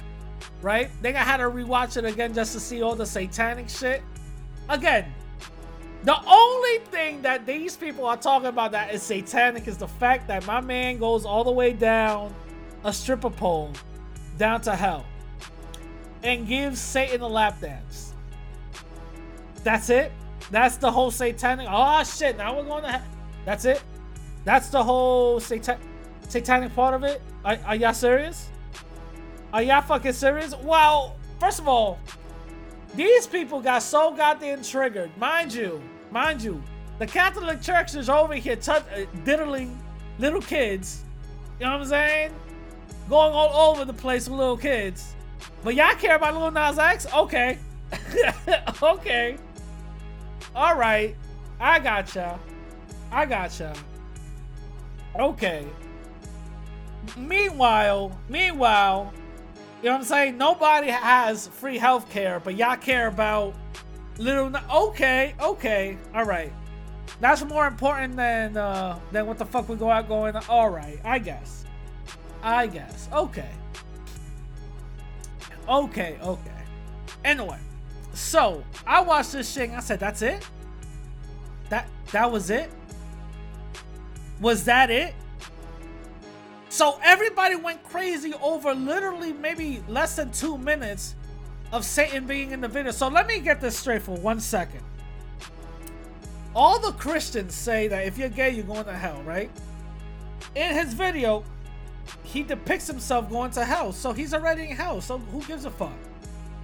[0.63, 0.89] right?
[1.01, 4.01] Then I had to rewatch it again just to see all the satanic shit.
[4.69, 5.13] Again,
[6.03, 10.27] the only thing that these people are talking about that is satanic is the fact
[10.29, 12.33] that my man goes all the way down
[12.83, 13.71] a stripper pole
[14.37, 15.05] down to hell
[16.23, 18.12] and gives Satan a lap dance.
[19.63, 20.11] That's it.
[20.51, 21.67] That's the whole satanic.
[21.69, 22.37] Oh shit!
[22.37, 22.91] Now we're going to.
[22.91, 23.01] hell.
[23.45, 23.81] That's it.
[24.45, 25.79] That's the whole satan-
[26.27, 27.21] satanic part of it.
[27.45, 28.49] Are, are y'all serious?
[29.53, 30.55] Are y'all fucking serious?
[30.57, 31.99] Well, first of all,
[32.95, 35.15] these people got so goddamn triggered.
[35.17, 36.61] Mind you, mind you,
[36.99, 38.83] the Catholic Church is over here t- uh,
[39.23, 39.77] diddling
[40.19, 41.03] little kids.
[41.59, 42.31] You know what I'm saying?
[43.09, 45.13] Going all over the place with little kids.
[45.63, 47.07] But y'all care about Lil Nas X?
[47.13, 47.59] Okay.
[48.83, 49.37] okay.
[50.55, 51.15] All right.
[51.59, 52.39] I gotcha.
[53.11, 53.73] I gotcha.
[55.19, 55.65] Okay.
[57.17, 59.13] Meanwhile, meanwhile,
[59.81, 60.37] you know what I'm saying?
[60.37, 63.53] Nobody has free health care, but y'all care about
[64.17, 64.51] little.
[64.71, 66.51] Okay, okay, all right.
[67.19, 70.35] That's more important than uh, than what the fuck we go out going.
[70.47, 71.65] All right, I guess.
[72.41, 73.09] I guess.
[73.13, 73.49] Okay.
[75.67, 76.51] Okay, okay.
[77.23, 77.59] Anyway,
[78.13, 79.69] so I watched this shit.
[79.69, 80.47] and I said, "That's it.
[81.69, 82.71] That that was it.
[84.39, 85.13] Was that it?"
[86.69, 91.15] So everybody went crazy over literally maybe less than two minutes
[91.71, 92.91] of Satan being in the video.
[92.91, 94.81] So let me get this straight for one second.
[96.55, 99.49] All the Christians say that if you're gay, you're going to hell, right?
[100.55, 101.43] In his video,
[102.23, 103.91] he depicts himself going to hell.
[103.91, 105.01] So he's already in hell.
[105.01, 105.93] So who gives a fuck?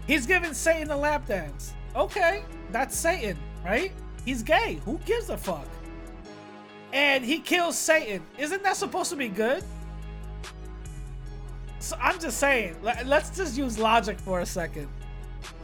[0.09, 1.75] He's giving Satan a lap dance.
[1.95, 2.41] Okay,
[2.71, 3.91] that's Satan, right?
[4.25, 4.81] He's gay.
[4.83, 5.67] Who gives a fuck?
[6.91, 8.23] And he kills Satan.
[8.39, 9.63] Isn't that supposed to be good?
[11.77, 14.87] So I'm just saying, let- let's just use logic for a second.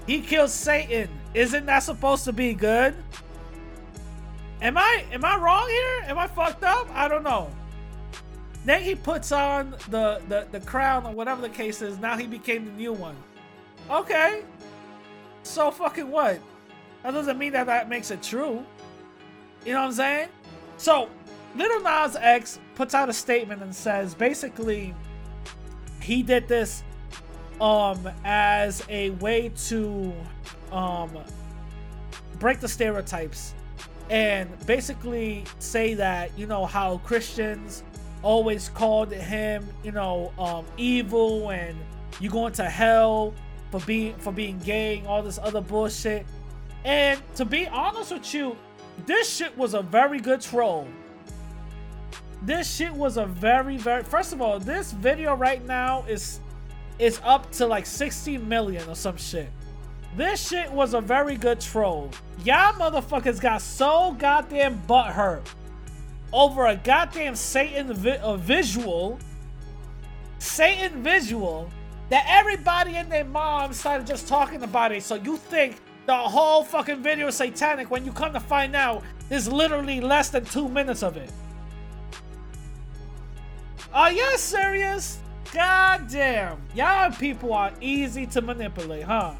[0.06, 1.10] He kills Satan.
[1.34, 2.94] Isn't that supposed to be good?
[4.62, 6.04] Am I am I wrong here?
[6.06, 6.88] Am I fucked up?
[6.94, 7.50] I don't know.
[8.64, 11.98] Then he puts on the, the, the crown or whatever the case is.
[11.98, 13.16] Now he became the new one.
[13.90, 14.44] Okay.
[15.44, 16.40] So fucking what?
[17.04, 18.66] That doesn't mean that that makes it true.
[19.66, 20.30] You know what I'm saying?
[20.78, 21.10] So,
[21.56, 24.94] Lil Nas X puts out a statement and says basically
[26.02, 26.84] he did this
[27.62, 30.14] um as a way to
[30.72, 31.18] um
[32.38, 33.56] break the stereotypes
[34.10, 37.84] and basically say that you know how Christians
[38.24, 41.78] always called him you know um evil and
[42.20, 43.34] you going to hell
[43.80, 46.26] for being for being gay and all this other bullshit.
[46.86, 48.56] And to be honest with you
[49.06, 50.88] this shit was a very good troll.
[52.42, 56.40] This shit was a very very first of all this video right now is
[57.00, 59.50] is up to like 60 million or some shit.
[60.16, 62.10] This shit was a very good troll.
[62.46, 65.46] Y'all motherfuckers got so goddamn butthurt
[66.32, 69.20] over a goddamn satan vi- a visual
[70.40, 71.70] satan visual
[72.10, 76.64] that everybody and their mom started just talking about it so you think the whole
[76.64, 80.70] fucking video is satanic when you come to find out there's literally less than two
[80.70, 81.32] minutes of it
[83.96, 85.20] are y'all serious?
[85.54, 86.62] God damn.
[86.76, 89.36] Y'all people are easy to manipulate, huh?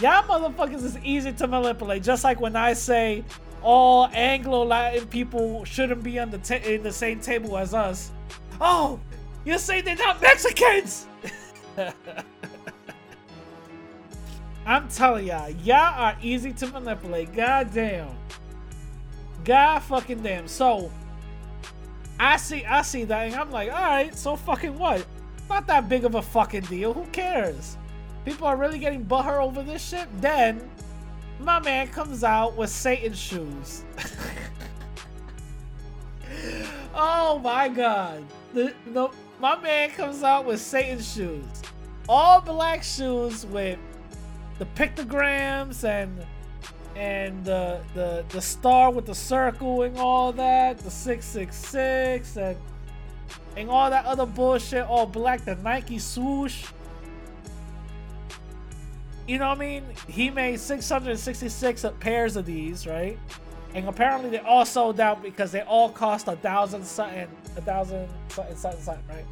[0.00, 2.02] Y'all motherfuckers is easy to manipulate.
[2.02, 3.22] Just like when I say
[3.62, 8.10] all Anglo Latin people shouldn't be on the ta- in the same table as us.
[8.60, 8.98] Oh,
[9.44, 11.06] you say they're not Mexicans?
[14.66, 17.32] I'm telling y'all, y'all are easy to manipulate.
[17.32, 18.08] God damn.
[19.44, 20.48] God fucking damn.
[20.48, 20.90] So,
[22.18, 25.06] I see, I see that, and I'm like, all right, so fucking what?
[25.48, 26.92] Not that big of a fucking deal.
[26.92, 27.76] Who cares?
[28.24, 30.08] People are really getting butthurt over this shit.
[30.20, 30.68] Then,
[31.38, 33.84] my man comes out with Satan shoes.
[36.94, 38.24] oh my god!
[38.52, 41.44] The, the my man comes out with Satan shoes,
[42.08, 43.78] all black shoes with
[44.58, 46.24] the pictograms and
[46.94, 52.36] and the the the star with the circle and all that, the six six six
[52.36, 52.56] and
[53.56, 56.66] and all that other bullshit, all black, the Nike swoosh.
[59.26, 59.84] You know what I mean?
[60.06, 63.18] He made 666 pairs of these, right?
[63.74, 68.08] And apparently they all sold out because they all cost a thousand something, a thousand
[68.28, 69.24] something, something, something, right?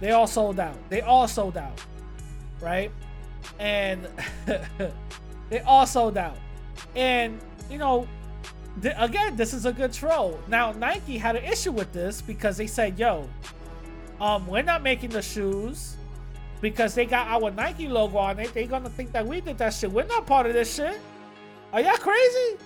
[0.00, 0.76] They all sold out.
[0.90, 1.80] They all sold out,
[2.60, 2.90] right?
[3.58, 4.06] And
[5.50, 6.36] they all sold out.
[6.94, 7.38] And
[7.70, 8.08] you know,
[8.82, 10.38] th- again, this is a good troll.
[10.48, 13.28] Now Nike had an issue with this because they said, "Yo,
[14.20, 15.96] um, we're not making the shoes
[16.60, 18.52] because they got our Nike logo on it.
[18.52, 19.90] They're gonna think that we did that shit.
[19.90, 20.98] We're not part of this shit.
[21.72, 22.58] Are y'all crazy?"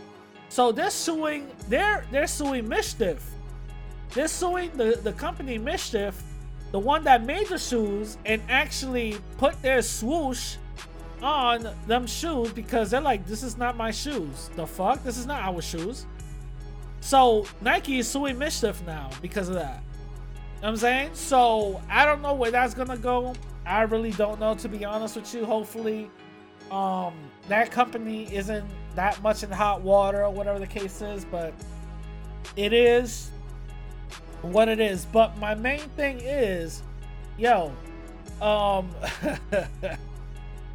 [0.48, 1.48] So they're suing.
[1.68, 3.18] They're they're suing MSCHF.
[4.10, 6.14] They're suing the the company MSCHF,
[6.74, 10.56] the one that made the shoes and actually put their swoosh
[11.22, 14.50] on them shoes because they're like, this is not my shoes.
[14.56, 15.00] The fuck?
[15.04, 16.04] This is not our shoes.
[16.98, 19.84] So Nike is suing MSCHF now because of that.
[19.84, 21.10] You know what I'm saying?
[21.12, 23.36] So I don't know where that's gonna go.
[23.64, 25.44] I really don't know to be honest with you.
[25.44, 26.10] Hopefully,
[26.72, 27.14] um,
[27.46, 31.54] that company isn't that much in hot water or whatever the case is, but
[32.56, 33.30] it is
[34.52, 35.06] what it is.
[35.06, 36.82] But my main thing is,
[37.38, 37.72] yo,
[38.40, 38.88] um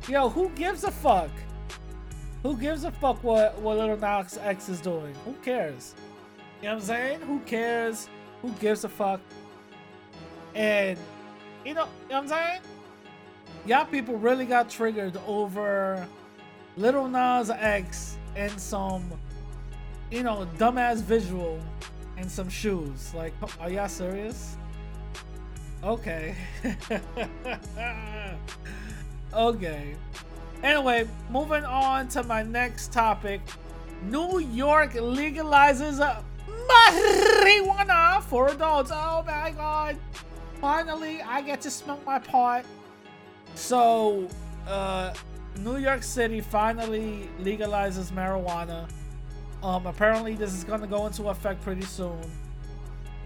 [0.08, 1.30] Yo, who gives a fuck?
[2.42, 5.14] Who gives a fuck what, what Lil Nas X is doing?
[5.26, 5.94] Who cares?
[6.62, 7.22] You know what I'm saying?
[7.22, 8.08] Who cares?
[8.42, 9.20] Who gives a fuck?
[10.56, 10.98] And
[11.64, 12.62] you know, you know what I'm saying?
[13.66, 16.08] Y'all people really got triggered over
[16.76, 19.12] Lil Nas X and some,
[20.10, 21.60] you know, dumbass visual
[22.20, 23.14] and some shoes.
[23.14, 24.58] Like, are y'all serious?
[25.84, 26.36] Okay.
[29.34, 29.96] okay.
[30.62, 33.42] Anyway, moving on to my next topic.
[34.04, 36.00] New York legalizes
[36.48, 38.92] marijuana for adults.
[38.94, 39.98] Oh my god.
[40.60, 42.66] Finally, I get to smoke my pot.
[43.56, 44.28] So,
[44.68, 45.14] uh,
[45.58, 48.90] New York City finally legalizes marijuana.
[49.62, 52.20] Um, apparently, this is going to go into effect pretty soon.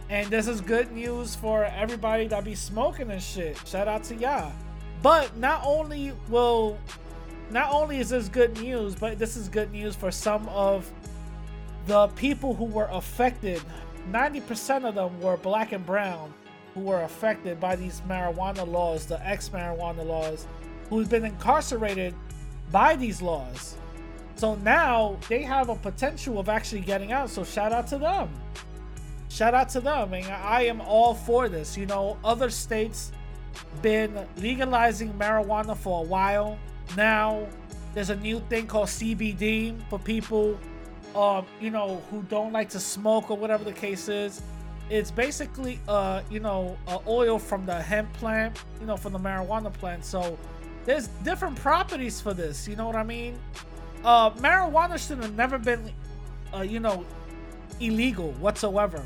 [0.10, 3.58] And this is good news for everybody that be smoking and shit.
[3.68, 4.52] Shout out to y'all.
[5.02, 6.78] But not only will
[7.52, 10.92] not only is this good news, but this is good news for some of
[11.86, 13.62] the people who were affected.
[14.12, 16.34] 90% of them were black and brown
[16.74, 20.48] who were affected by these marijuana laws, the ex marijuana laws,
[20.90, 22.16] who's been incarcerated
[22.72, 23.78] by these laws.
[24.44, 27.30] So now they have a potential of actually getting out.
[27.30, 28.30] So shout out to them.
[29.30, 30.14] Shout out to them.
[30.14, 31.78] And I am all for this.
[31.78, 33.14] You know, other states
[33.82, 36.60] been legalizing marijuana for a while.
[36.98, 37.48] Now
[37.94, 40.60] there's a new thing called CBD for people
[41.16, 44.42] um, you know, who don't like to smoke or whatever the case is.
[44.90, 49.20] It's basically uh, you know, uh, oil from the hemp plant, you know, from the
[49.20, 50.04] marijuana plant.
[50.04, 50.38] So
[50.84, 53.40] there's different properties for this, you know what I mean?
[54.04, 55.92] Uh, marijuana should have never been,
[56.54, 57.06] uh, you know,
[57.80, 59.06] illegal whatsoever.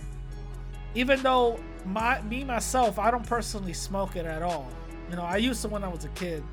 [0.95, 4.71] Even though my me myself, I don't personally smoke it at all.
[5.09, 6.43] You know, I used to when I was a kid,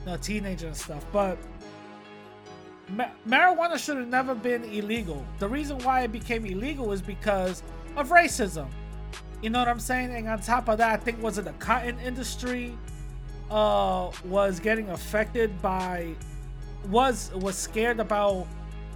[0.00, 1.06] you know, teenager and stuff.
[1.12, 1.38] But
[2.88, 5.24] ma- marijuana should have never been illegal.
[5.38, 7.62] The reason why it became illegal is because
[7.96, 8.68] of racism.
[9.40, 10.14] You know what I'm saying?
[10.14, 12.76] And on top of that, I think was it the cotton industry
[13.50, 16.14] uh was getting affected by
[16.86, 18.46] was was scared about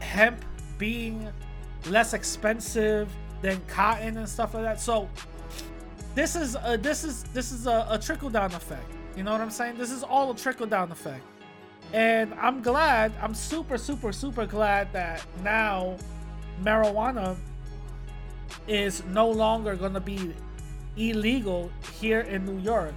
[0.01, 0.45] hemp
[0.79, 1.29] being
[1.89, 3.09] less expensive
[3.43, 4.81] than cotton and stuff like that.
[4.81, 5.09] So
[6.15, 8.91] this is a, this is this is a, a trickle down effect.
[9.17, 9.79] You know what I'm saying?
[9.79, 11.25] This is all a trickle down effect.
[11.93, 15.97] And I'm glad, I'm super, super, super glad that now
[16.63, 17.37] marijuana
[18.67, 20.35] is no longer gonna be
[20.97, 22.95] illegal here in New York.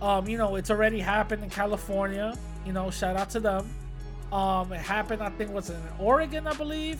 [0.00, 2.36] Um, you know, it's already happened in California.
[2.64, 3.68] You know, shout out to them.
[4.32, 6.98] Um, it happened, I think, was in Oregon, I believe.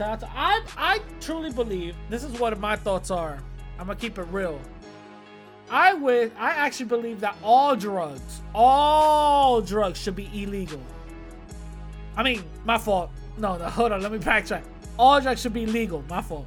[0.00, 3.38] I I truly believe this is what my thoughts are.
[3.78, 4.60] I'm gonna keep it real.
[5.70, 10.80] I would I actually believe that all drugs, all drugs should be illegal.
[12.16, 13.10] I mean, my fault.
[13.38, 14.62] No, no, hold on, let me backtrack.
[14.98, 16.02] All drugs should be legal.
[16.08, 16.46] My fault.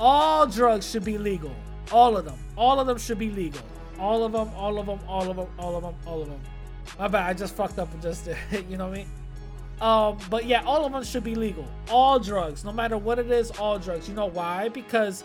[0.00, 1.54] All drugs should be legal.
[1.92, 2.38] All of them.
[2.56, 3.62] All of them should be legal.
[3.98, 6.40] All of them, all of them, all of them, all of them, all of them.
[6.98, 8.28] My bad, I just fucked up and just
[8.68, 9.08] you know what I mean?
[9.80, 11.64] Um, but yeah, all of them should be legal.
[11.88, 14.08] All drugs, no matter what it is, all drugs.
[14.08, 14.68] You know why?
[14.68, 15.22] Because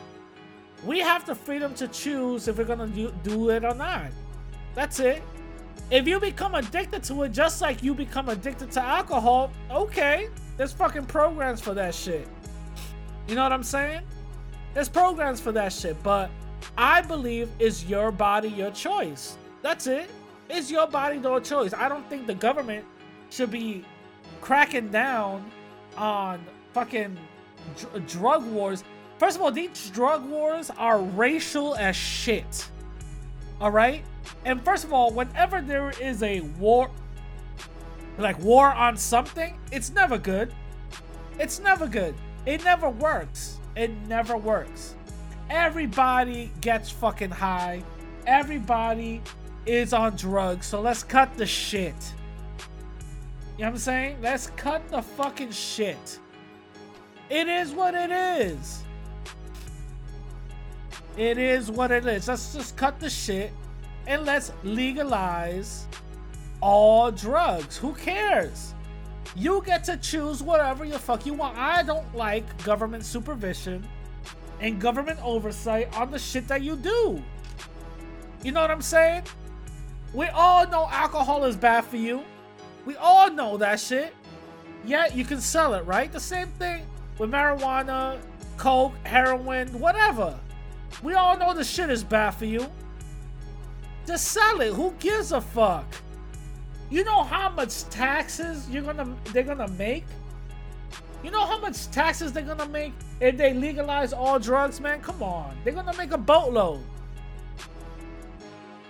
[0.85, 4.11] we have the freedom to choose if we're gonna do, do it or not.
[4.75, 5.23] That's it.
[5.89, 10.71] If you become addicted to it, just like you become addicted to alcohol, okay, there's
[10.71, 12.27] fucking programs for that shit.
[13.27, 14.01] You know what I'm saying?
[14.73, 16.29] There's programs for that shit, but
[16.77, 19.37] I believe it's your body, your choice.
[19.61, 20.09] That's it.
[20.49, 21.73] It's your body, your choice.
[21.73, 22.85] I don't think the government
[23.29, 23.85] should be
[24.43, 25.49] cracking down
[25.95, 27.17] on fucking
[27.77, 28.83] dr- drug wars.
[29.17, 32.69] First of all, these drug wars are racial as shit.
[33.61, 34.03] All right?
[34.43, 36.91] And first of all, whenever there is a war,
[38.17, 40.53] like war on something, it's never good.
[41.39, 42.13] It's never good.
[42.45, 43.59] It never works.
[43.77, 44.95] It never works.
[45.49, 47.81] Everybody gets fucking high.
[48.27, 49.21] Everybody
[49.65, 50.65] is on drugs.
[50.65, 51.95] So let's cut the shit.
[53.55, 54.17] You know what I'm saying?
[54.21, 56.19] Let's cut the fucking shit.
[57.29, 58.83] It is what it is.
[61.17, 62.27] It is what it is.
[62.27, 63.51] Let's just cut the shit
[64.07, 65.87] and let's legalize
[66.61, 67.77] all drugs.
[67.77, 68.73] Who cares?
[69.35, 71.55] You get to choose whatever the fuck you want.
[71.55, 73.87] I don't like government supervision
[74.59, 77.21] and government oversight on the shit that you do.
[78.43, 79.23] You know what I'm saying?
[80.13, 82.23] We all know alcohol is bad for you.
[82.85, 84.13] We all know that shit.
[84.85, 86.11] Yet you can sell it, right?
[86.11, 86.85] The same thing
[87.17, 88.19] with marijuana,
[88.57, 90.37] coke, heroin, whatever.
[91.01, 92.67] We all know the shit is bad for you.
[94.05, 94.73] Just sell it.
[94.73, 95.85] Who gives a fuck?
[96.89, 100.05] You know how much taxes you're gonna they're gonna make?
[101.23, 105.01] You know how much taxes they're gonna make if they legalize all drugs, man?
[105.01, 105.55] Come on.
[105.63, 106.81] They're gonna make a boatload.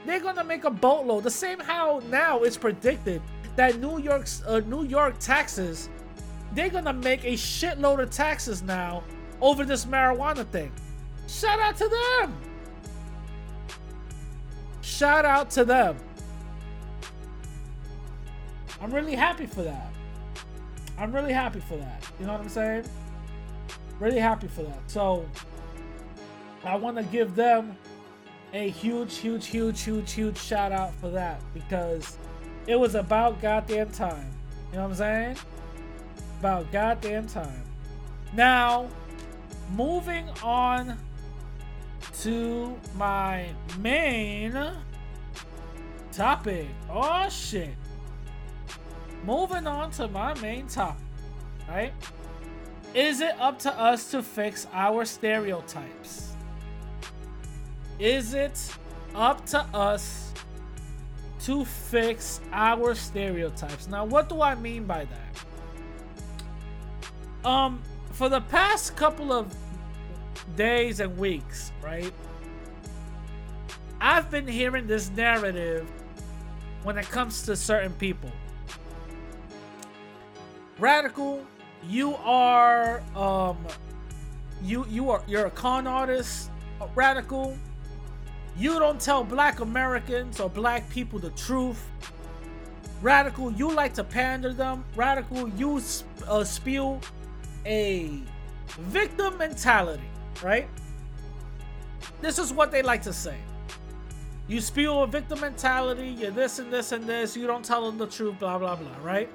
[0.05, 1.23] They're gonna make a boatload.
[1.23, 3.21] The same how now it's predicted
[3.55, 5.89] that New York's uh, New York taxes,
[6.53, 9.03] they're gonna make a shitload of taxes now
[9.41, 10.71] over this marijuana thing.
[11.27, 12.37] Shout out to them.
[14.81, 15.97] Shout out to them.
[18.81, 19.93] I'm really happy for that.
[20.97, 22.05] I'm really happy for that.
[22.19, 22.85] You know what I'm saying?
[23.99, 24.79] Really happy for that.
[24.87, 25.25] So
[26.63, 27.77] I want to give them
[28.53, 32.17] a huge, huge, huge, huge, huge shout out for that because
[32.67, 34.31] it was about goddamn time.
[34.71, 35.37] You know what I'm saying?
[36.39, 37.63] About goddamn time.
[38.33, 38.89] Now,
[39.75, 40.97] moving on
[42.21, 43.47] to my
[43.79, 44.57] main
[46.11, 46.67] topic.
[46.89, 47.75] Oh shit.
[49.25, 51.01] Moving on to my main topic,
[51.69, 51.93] right?
[52.93, 56.33] Is it up to us to fix our stereotypes?
[57.99, 58.59] Is it
[59.15, 60.32] up to us
[61.43, 63.87] to fix our stereotypes.
[63.87, 65.45] Now, what do I mean by that?
[67.45, 67.81] Um,
[68.11, 69.53] for the past couple of
[70.55, 72.13] days and weeks, right?
[73.99, 75.89] I've been hearing this narrative
[76.83, 78.31] when it comes to certain people.
[80.79, 81.45] Radical,
[81.87, 83.57] you are um
[84.61, 86.51] you you are you're a con artist,
[86.95, 87.57] radical.
[88.57, 91.83] You don't tell black Americans or black people the truth.
[93.01, 94.85] Radical, you like to pander them.
[94.95, 95.81] Radical, you
[96.27, 96.99] uh, spew
[97.65, 98.21] a
[98.77, 100.03] victim mentality,
[100.41, 100.67] right?
[102.21, 103.35] This is what they like to say.
[104.47, 107.97] You spew a victim mentality, you're this and this and this, you don't tell them
[107.97, 109.29] the truth, blah blah blah, right?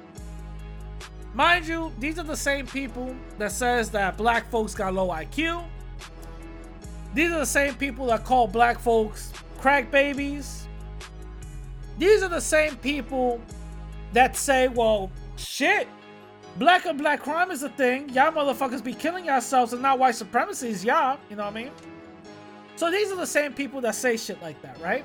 [1.35, 5.65] Mind you, these are the same people that says that black folks got low IQ.
[7.19, 10.69] These are the same people that call black folks crack babies.
[11.99, 13.41] These are the same people
[14.13, 15.89] that say, well, shit,
[16.59, 18.09] black and black crime is a thing.
[18.11, 21.19] Y'all motherfuckers be killing yourselves and not white supremacy is y'all.
[21.29, 21.73] You know what I mean?
[22.77, 25.05] So these are the same people that say shit like that, right?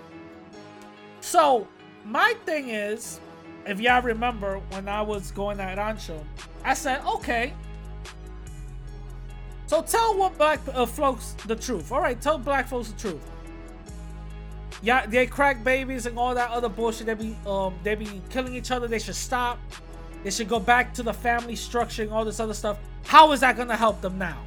[1.20, 1.68] So
[2.06, 3.20] my thing is,
[3.66, 6.24] if y'all remember when I was going at Rancho,
[6.64, 7.54] I said, okay.
[9.74, 11.92] So tell what black uh, folks the truth.
[11.92, 13.32] All right, tell black folks the truth.
[14.84, 17.08] Yeah, they crack babies and all that other bullshit.
[17.08, 18.88] They be um they be killing each other.
[18.88, 19.58] They should stop.
[20.24, 22.78] They should go back to the family structure and all this other stuff.
[23.04, 24.38] How is that gonna help them now?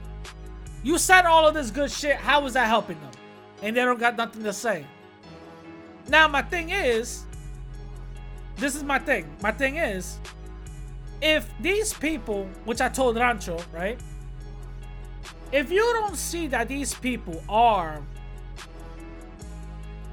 [0.85, 2.15] You said all of this good shit.
[2.15, 3.11] How is that helping them?
[3.63, 4.87] And they don't got nothing to say.
[6.07, 7.25] Now my thing is,
[8.59, 9.27] this is my thing.
[9.43, 10.21] My thing is,
[11.21, 14.01] if these people, which I told Rancho, right?
[15.53, 18.03] If you don't see that these people are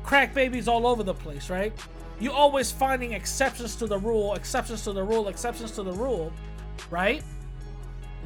[0.04, 1.74] crack babies all over the place, right?
[2.20, 6.32] You always finding exceptions to the rule, exceptions to the rule, exceptions to the rule,
[6.90, 7.24] right?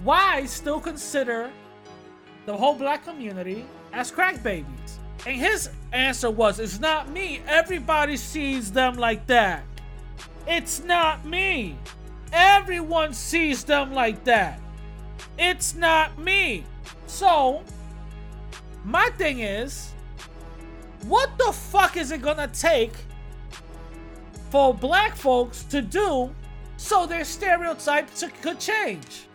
[0.03, 1.49] Why still consider
[2.45, 4.99] the whole black community as crack babies?
[5.25, 7.41] And his answer was, It's not me.
[7.47, 9.63] Everybody sees them like that.
[10.45, 11.77] It's not me.
[12.31, 14.59] Everyone sees them like that.
[15.37, 16.65] It's not me.
[17.07, 17.63] So,
[18.83, 19.91] my thing is,
[21.03, 22.93] what the fuck is it gonna take
[24.49, 26.33] for black folks to do
[26.75, 29.27] so their stereotypes could change?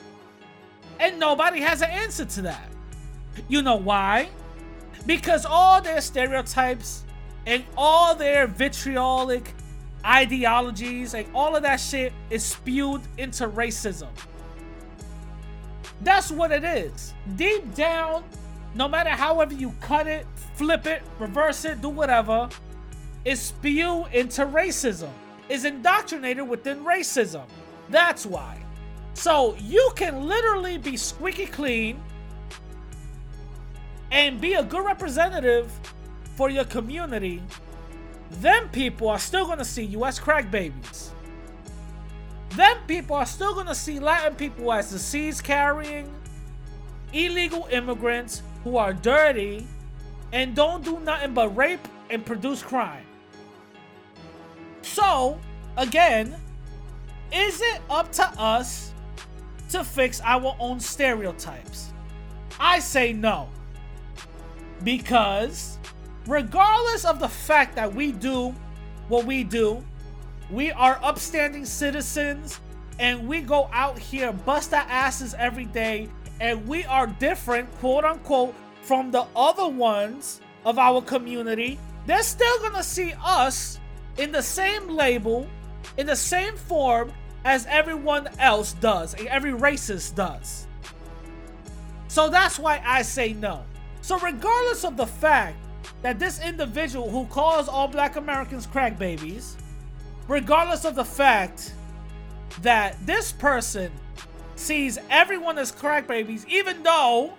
[1.01, 2.69] And nobody has an answer to that.
[3.49, 4.29] You know why?
[5.07, 7.05] Because all their stereotypes
[7.47, 9.55] and all their vitriolic
[10.05, 14.09] ideologies, and all of that shit is spewed into racism.
[16.03, 17.15] That's what it is.
[17.37, 18.25] Deep down,
[18.75, 22.49] no matter however you cut it, flip it, reverse it, do whatever,
[23.25, 25.11] is spewed into racism.
[25.49, 27.45] Is indoctrinated within racism.
[27.91, 28.59] That's why.
[29.15, 32.01] So you can literally be squeaky clean
[34.11, 35.71] and be a good representative
[36.37, 37.43] for your community
[38.41, 41.11] them people are still gonna see you as crack babies.
[42.57, 46.13] Them people are still gonna see Latin people as disease carrying,
[47.13, 49.67] illegal immigrants who are dirty
[50.33, 53.05] and don't do nothing but rape and produce crime.
[54.83, 55.39] So,
[55.77, 56.37] again,
[57.33, 58.93] is it up to us
[59.71, 61.93] to fix our own stereotypes?
[62.61, 63.49] I say no.
[64.85, 65.79] Because
[66.27, 68.55] regardless of the fact that we do
[69.09, 69.83] what we do,
[70.51, 72.61] we are upstanding citizens
[72.99, 76.09] and we go out here, bust our asses every day,
[76.41, 81.79] and we are different, quote unquote, from the other ones of our community.
[82.07, 83.81] They're still gonna see us
[84.19, 85.49] in the same label,
[85.97, 87.13] in the same form
[87.45, 90.67] as everyone else does, and every racist does.
[92.09, 93.65] So that's why I say no.
[94.03, 95.57] So, regardless of the fact
[96.03, 99.57] that this individual who calls all black Americans crack babies,
[100.29, 101.75] regardless of the fact
[102.63, 103.91] that this person
[104.57, 107.33] sees everyone as crack babies, even though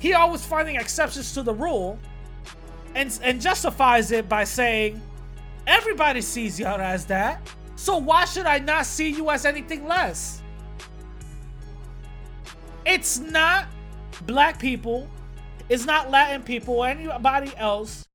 [0.00, 1.98] he always finding exceptions to the rule
[2.94, 5.00] and, and justifies it by saying,
[5.66, 7.48] everybody sees you as that.
[7.76, 10.42] So why should I not see you as anything less?
[12.86, 13.66] It's not
[14.26, 15.08] black people
[15.68, 18.06] it's not Latin people anybody else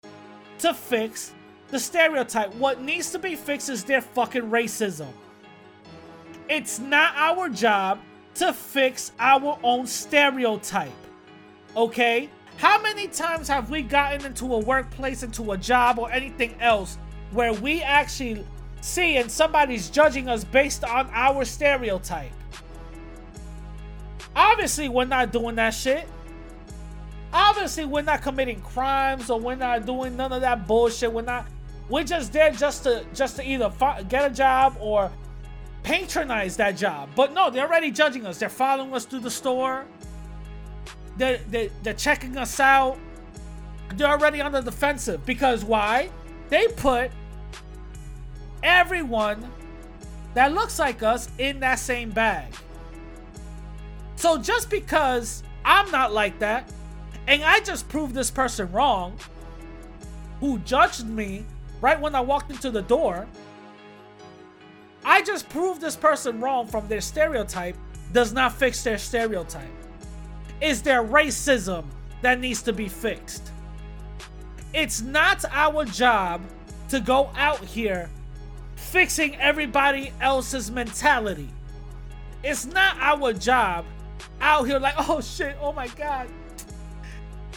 [0.60, 1.34] to fix
[1.72, 2.54] the stereotype.
[2.56, 5.10] What needs to be fixed is their fucking racism.
[6.48, 8.00] It's not our job
[8.36, 10.92] to fix our own stereotype.
[11.76, 12.30] Okay?
[12.58, 16.98] How many times have we gotten into a workplace, into a job, or anything else
[17.32, 18.46] where we actually
[18.82, 22.32] see and somebody's judging us based on our stereotype?
[24.36, 26.08] Obviously, we're not doing that shit.
[27.32, 31.12] Obviously, we're not committing crimes or we're not doing none of that bullshit.
[31.12, 31.46] We're not.
[31.90, 33.72] We're just there just to just to either
[34.08, 35.12] get a job or
[35.84, 37.10] patronize that job.
[37.16, 38.38] But no, they're already judging us.
[38.38, 39.86] They're following us through the store.
[41.18, 42.98] They're, they're, they're checking us out.
[43.96, 45.26] They're already on the defensive.
[45.26, 46.10] Because why?
[46.50, 47.12] They put
[48.64, 49.52] everyone
[50.34, 52.54] that looks like us in that same bag.
[54.16, 56.72] So just because I'm not like that,
[57.28, 59.18] and I just proved this person wrong,
[60.40, 61.46] who judged me
[61.82, 63.28] right when I walked into the door,
[65.06, 67.76] I just proved this person wrong from their stereotype
[68.12, 69.70] does not fix their stereotype.
[70.62, 71.86] It's their racism
[72.22, 73.52] that needs to be fixed.
[74.74, 76.42] It's not our job
[76.90, 78.10] to go out here
[78.76, 81.50] fixing everybody else's mentality.
[82.44, 83.86] It's not our job
[84.42, 86.28] out here like, oh shit, oh my god.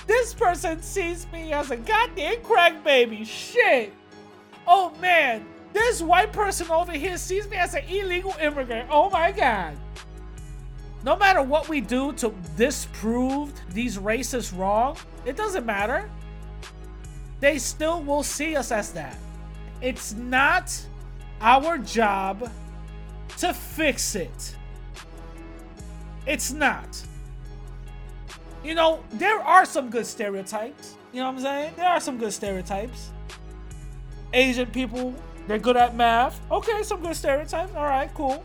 [0.06, 3.24] This person sees me as a goddamn crack baby.
[3.24, 3.92] Shit.
[4.66, 8.88] Oh man, this white person over here sees me as an illegal immigrant.
[8.90, 9.76] Oh my god.
[11.04, 16.08] No matter what we do to disprove these racists wrong, it doesn't matter.
[17.40, 19.16] They still will see us as that.
[19.80, 20.72] It's not
[21.40, 22.48] our job
[23.38, 24.56] to fix it.
[26.26, 27.02] It's not.
[28.62, 30.94] You know, there are some good stereotypes.
[31.12, 31.72] You know what I'm saying?
[31.76, 33.11] There are some good stereotypes.
[34.32, 35.14] Asian people,
[35.46, 36.40] they're good at math.
[36.50, 37.74] Okay, some good stereotypes.
[37.74, 38.44] All right, cool.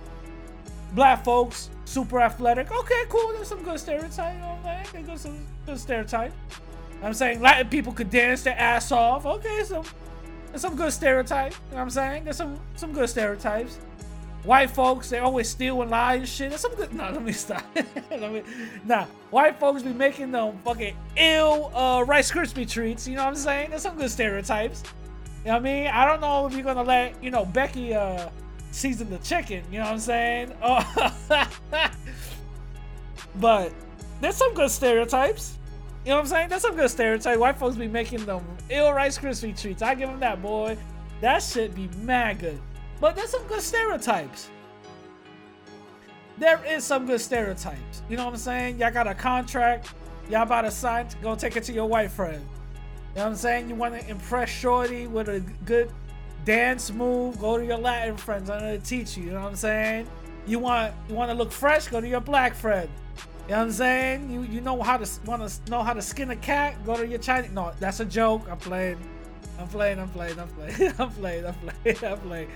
[0.94, 2.72] Black folks, super athletic.
[2.72, 3.34] Okay, cool.
[3.34, 5.06] There's some good I'm saying?
[5.06, 6.34] Good, some good stereotype.
[7.04, 9.26] I'm saying Latin people could dance their ass off.
[9.26, 9.84] Okay, some
[10.50, 11.56] there's some good stereotypes.
[11.56, 12.24] You know what I'm saying?
[12.24, 13.78] There's some some good stereotypes.
[14.44, 16.50] White folks, they always steal and lie and shit.
[16.50, 16.94] There's some good.
[16.98, 17.64] No, let me stop.
[18.10, 18.44] let me,
[18.86, 23.08] nah, white folks be making them fucking ill uh, Rice Krispie treats.
[23.08, 23.70] You know what I'm saying?
[23.72, 24.84] There's some good stereotypes.
[25.48, 25.88] You know what I mean?
[25.88, 28.28] I don't know if you're gonna let you know Becky uh,
[28.72, 29.64] season the chicken.
[29.72, 30.54] You know what I'm saying?
[30.62, 31.14] Oh,
[33.36, 33.74] but
[34.20, 35.58] there's some good stereotypes.
[36.04, 36.50] You know what I'm saying?
[36.50, 37.40] That's some good stereotype.
[37.40, 39.82] White folks be making them ill Rice Krispie treats.
[39.82, 40.78] I give them that, boy.
[41.22, 42.60] That shit be mad good.
[43.00, 44.50] But there's some good stereotypes.
[46.38, 48.04] There is some good stereotypes.
[48.10, 48.80] You know what I'm saying?
[48.80, 49.94] Y'all got a contract.
[50.30, 51.08] Y'all about to sign.
[51.22, 52.46] Go take it to your white friend.
[53.18, 53.70] You know what I'm saying?
[53.70, 55.90] You want to impress Shorty with a good
[56.46, 57.40] dance move?
[57.40, 58.48] Go to your Latin friends.
[58.48, 59.24] I'm gonna teach you.
[59.24, 60.08] You know what I'm saying?
[60.46, 61.88] You want you want to look fresh?
[61.88, 62.88] Go to your black friend.
[63.18, 64.30] You know what I'm saying?
[64.30, 66.76] You you know how to want to know how to skin a cat?
[66.86, 67.50] Go to your Chinese.
[67.50, 68.44] No, that's a joke.
[68.52, 69.00] I'm playing.
[69.58, 69.98] I'm playing.
[69.98, 70.40] I'm playing.
[70.40, 70.94] I'm playing.
[71.00, 71.46] I'm playing.
[71.48, 72.06] I'm playing.
[72.06, 72.50] I'm playing.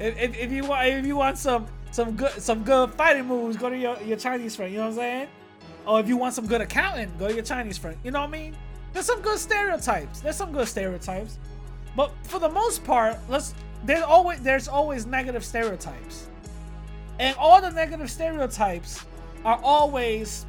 [0.00, 3.56] If, if, if you want if you want some some good some good fighting moves,
[3.56, 4.72] go to your, your Chinese friend.
[4.72, 5.28] You know what I'm saying?
[5.86, 7.96] Or if you want some good accounting, go to your Chinese friend.
[8.02, 8.56] You know what I mean?
[8.92, 10.20] There's some good stereotypes.
[10.20, 11.38] There's some good stereotypes.
[11.96, 16.28] But for the most part, let's there's always there's always negative stereotypes.
[17.18, 19.04] And all the negative stereotypes
[19.44, 20.46] are always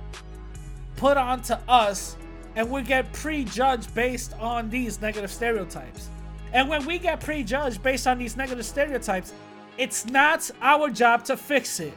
[0.95, 2.17] put onto us
[2.55, 6.09] and we get prejudged based on these negative stereotypes.
[6.51, 9.33] And when we get prejudged based on these negative stereotypes,
[9.77, 11.93] it's not our job to fix it.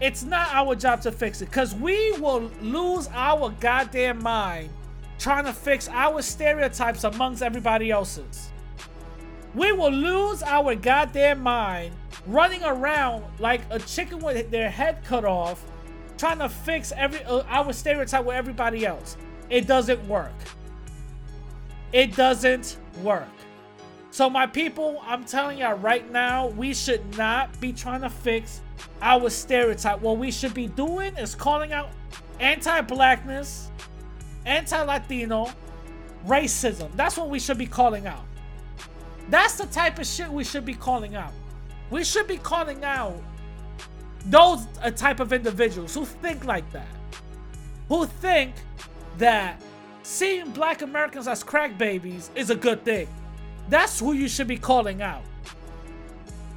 [0.00, 4.70] It's not our job to fix it because we will lose our goddamn mind
[5.18, 8.50] trying to fix our stereotypes amongst everybody else's.
[9.54, 11.94] We will lose our goddamn mind
[12.26, 15.64] running around like a chicken with their head cut off,
[16.16, 19.16] trying to fix every uh, our stereotype with everybody else.
[19.50, 20.34] It doesn't work.
[21.92, 23.28] It doesn't work.
[24.10, 28.60] So, my people, I'm telling y'all right now, we should not be trying to fix
[29.00, 30.00] our stereotype.
[30.00, 31.90] What we should be doing is calling out
[32.40, 33.67] anti blackness,
[34.48, 35.50] anti Latino,
[36.26, 36.90] racism.
[36.96, 38.24] That's what we should be calling out.
[39.28, 41.32] That's the type of shit we should be calling out.
[41.90, 43.22] We should be calling out
[44.26, 46.88] those type of individuals who think like that,
[47.88, 48.54] who think
[49.18, 49.60] that
[50.02, 53.08] seeing black Americans as crack babies is a good thing.
[53.68, 55.22] That's who you should be calling out.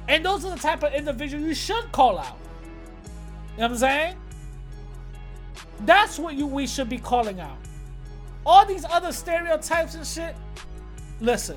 [0.08, 2.38] And those are the type of individuals you should call out.
[3.56, 4.16] You know what I'm saying?
[5.80, 7.58] That's what you we should be calling out.
[8.44, 10.34] All these other stereotypes and shit.
[11.20, 11.56] Listen,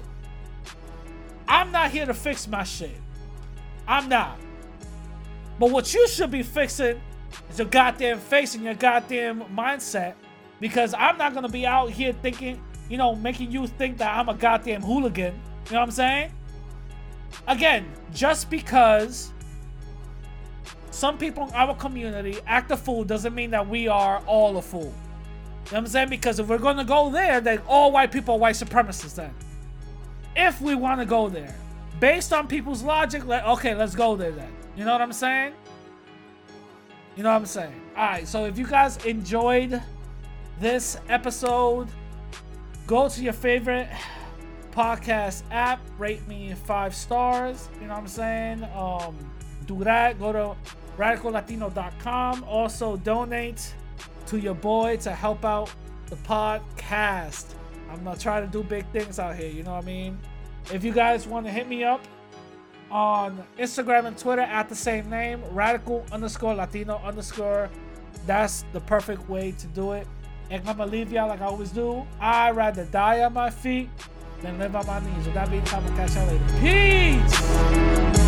[1.48, 2.96] I'm not here to fix my shit.
[3.88, 4.40] I'm not.
[5.60, 7.02] But what you should be fixing
[7.50, 10.16] is your goddamn face and your goddamn mindset
[10.60, 14.30] Because I'm not gonna be out here thinking, you know, making you think that I'm
[14.30, 15.34] a goddamn hooligan.
[15.34, 16.32] You know what I'm saying?
[17.48, 19.32] Again, just because
[20.92, 24.62] some people in our community act a fool doesn't mean that we are all a
[24.62, 24.94] fool.
[25.66, 26.10] You know what I'm saying?
[26.10, 29.34] Because if we're gonna go there, then all white people are white supremacists then.
[30.36, 31.56] If we wanna go there.
[32.00, 34.54] Based on people's logic, like okay, let's go there then.
[34.76, 35.54] You know what I'm saying?
[37.16, 37.82] You know what I'm saying?
[37.98, 39.82] Alright, so if you guys enjoyed
[40.60, 41.88] this episode,
[42.86, 43.90] go to your favorite
[44.72, 47.70] podcast app, rate me five stars.
[47.82, 48.64] You know what I'm saying?
[48.76, 49.18] Um,
[49.66, 50.20] do that.
[50.20, 50.56] Go to
[50.98, 52.44] radicallatino.com.
[52.44, 53.74] Also, donate
[54.28, 55.72] to your boy to help out
[56.08, 57.54] the podcast.
[57.90, 59.50] I'm gonna try to do big things out here.
[59.50, 60.18] You know what I mean?
[60.74, 62.02] If you guys want to hit me up
[62.92, 67.70] on Instagram and Twitter at the same name, radical underscore Latino underscore.
[68.26, 70.08] That's the perfect way to do it.
[70.50, 72.06] And I'm gonna leave y'all like I always do.
[72.20, 73.90] I'd rather die on my feet
[74.42, 75.26] than live on my knees.
[75.26, 76.46] With that being said, I'm gonna catch y'all later.
[78.20, 78.25] Peace!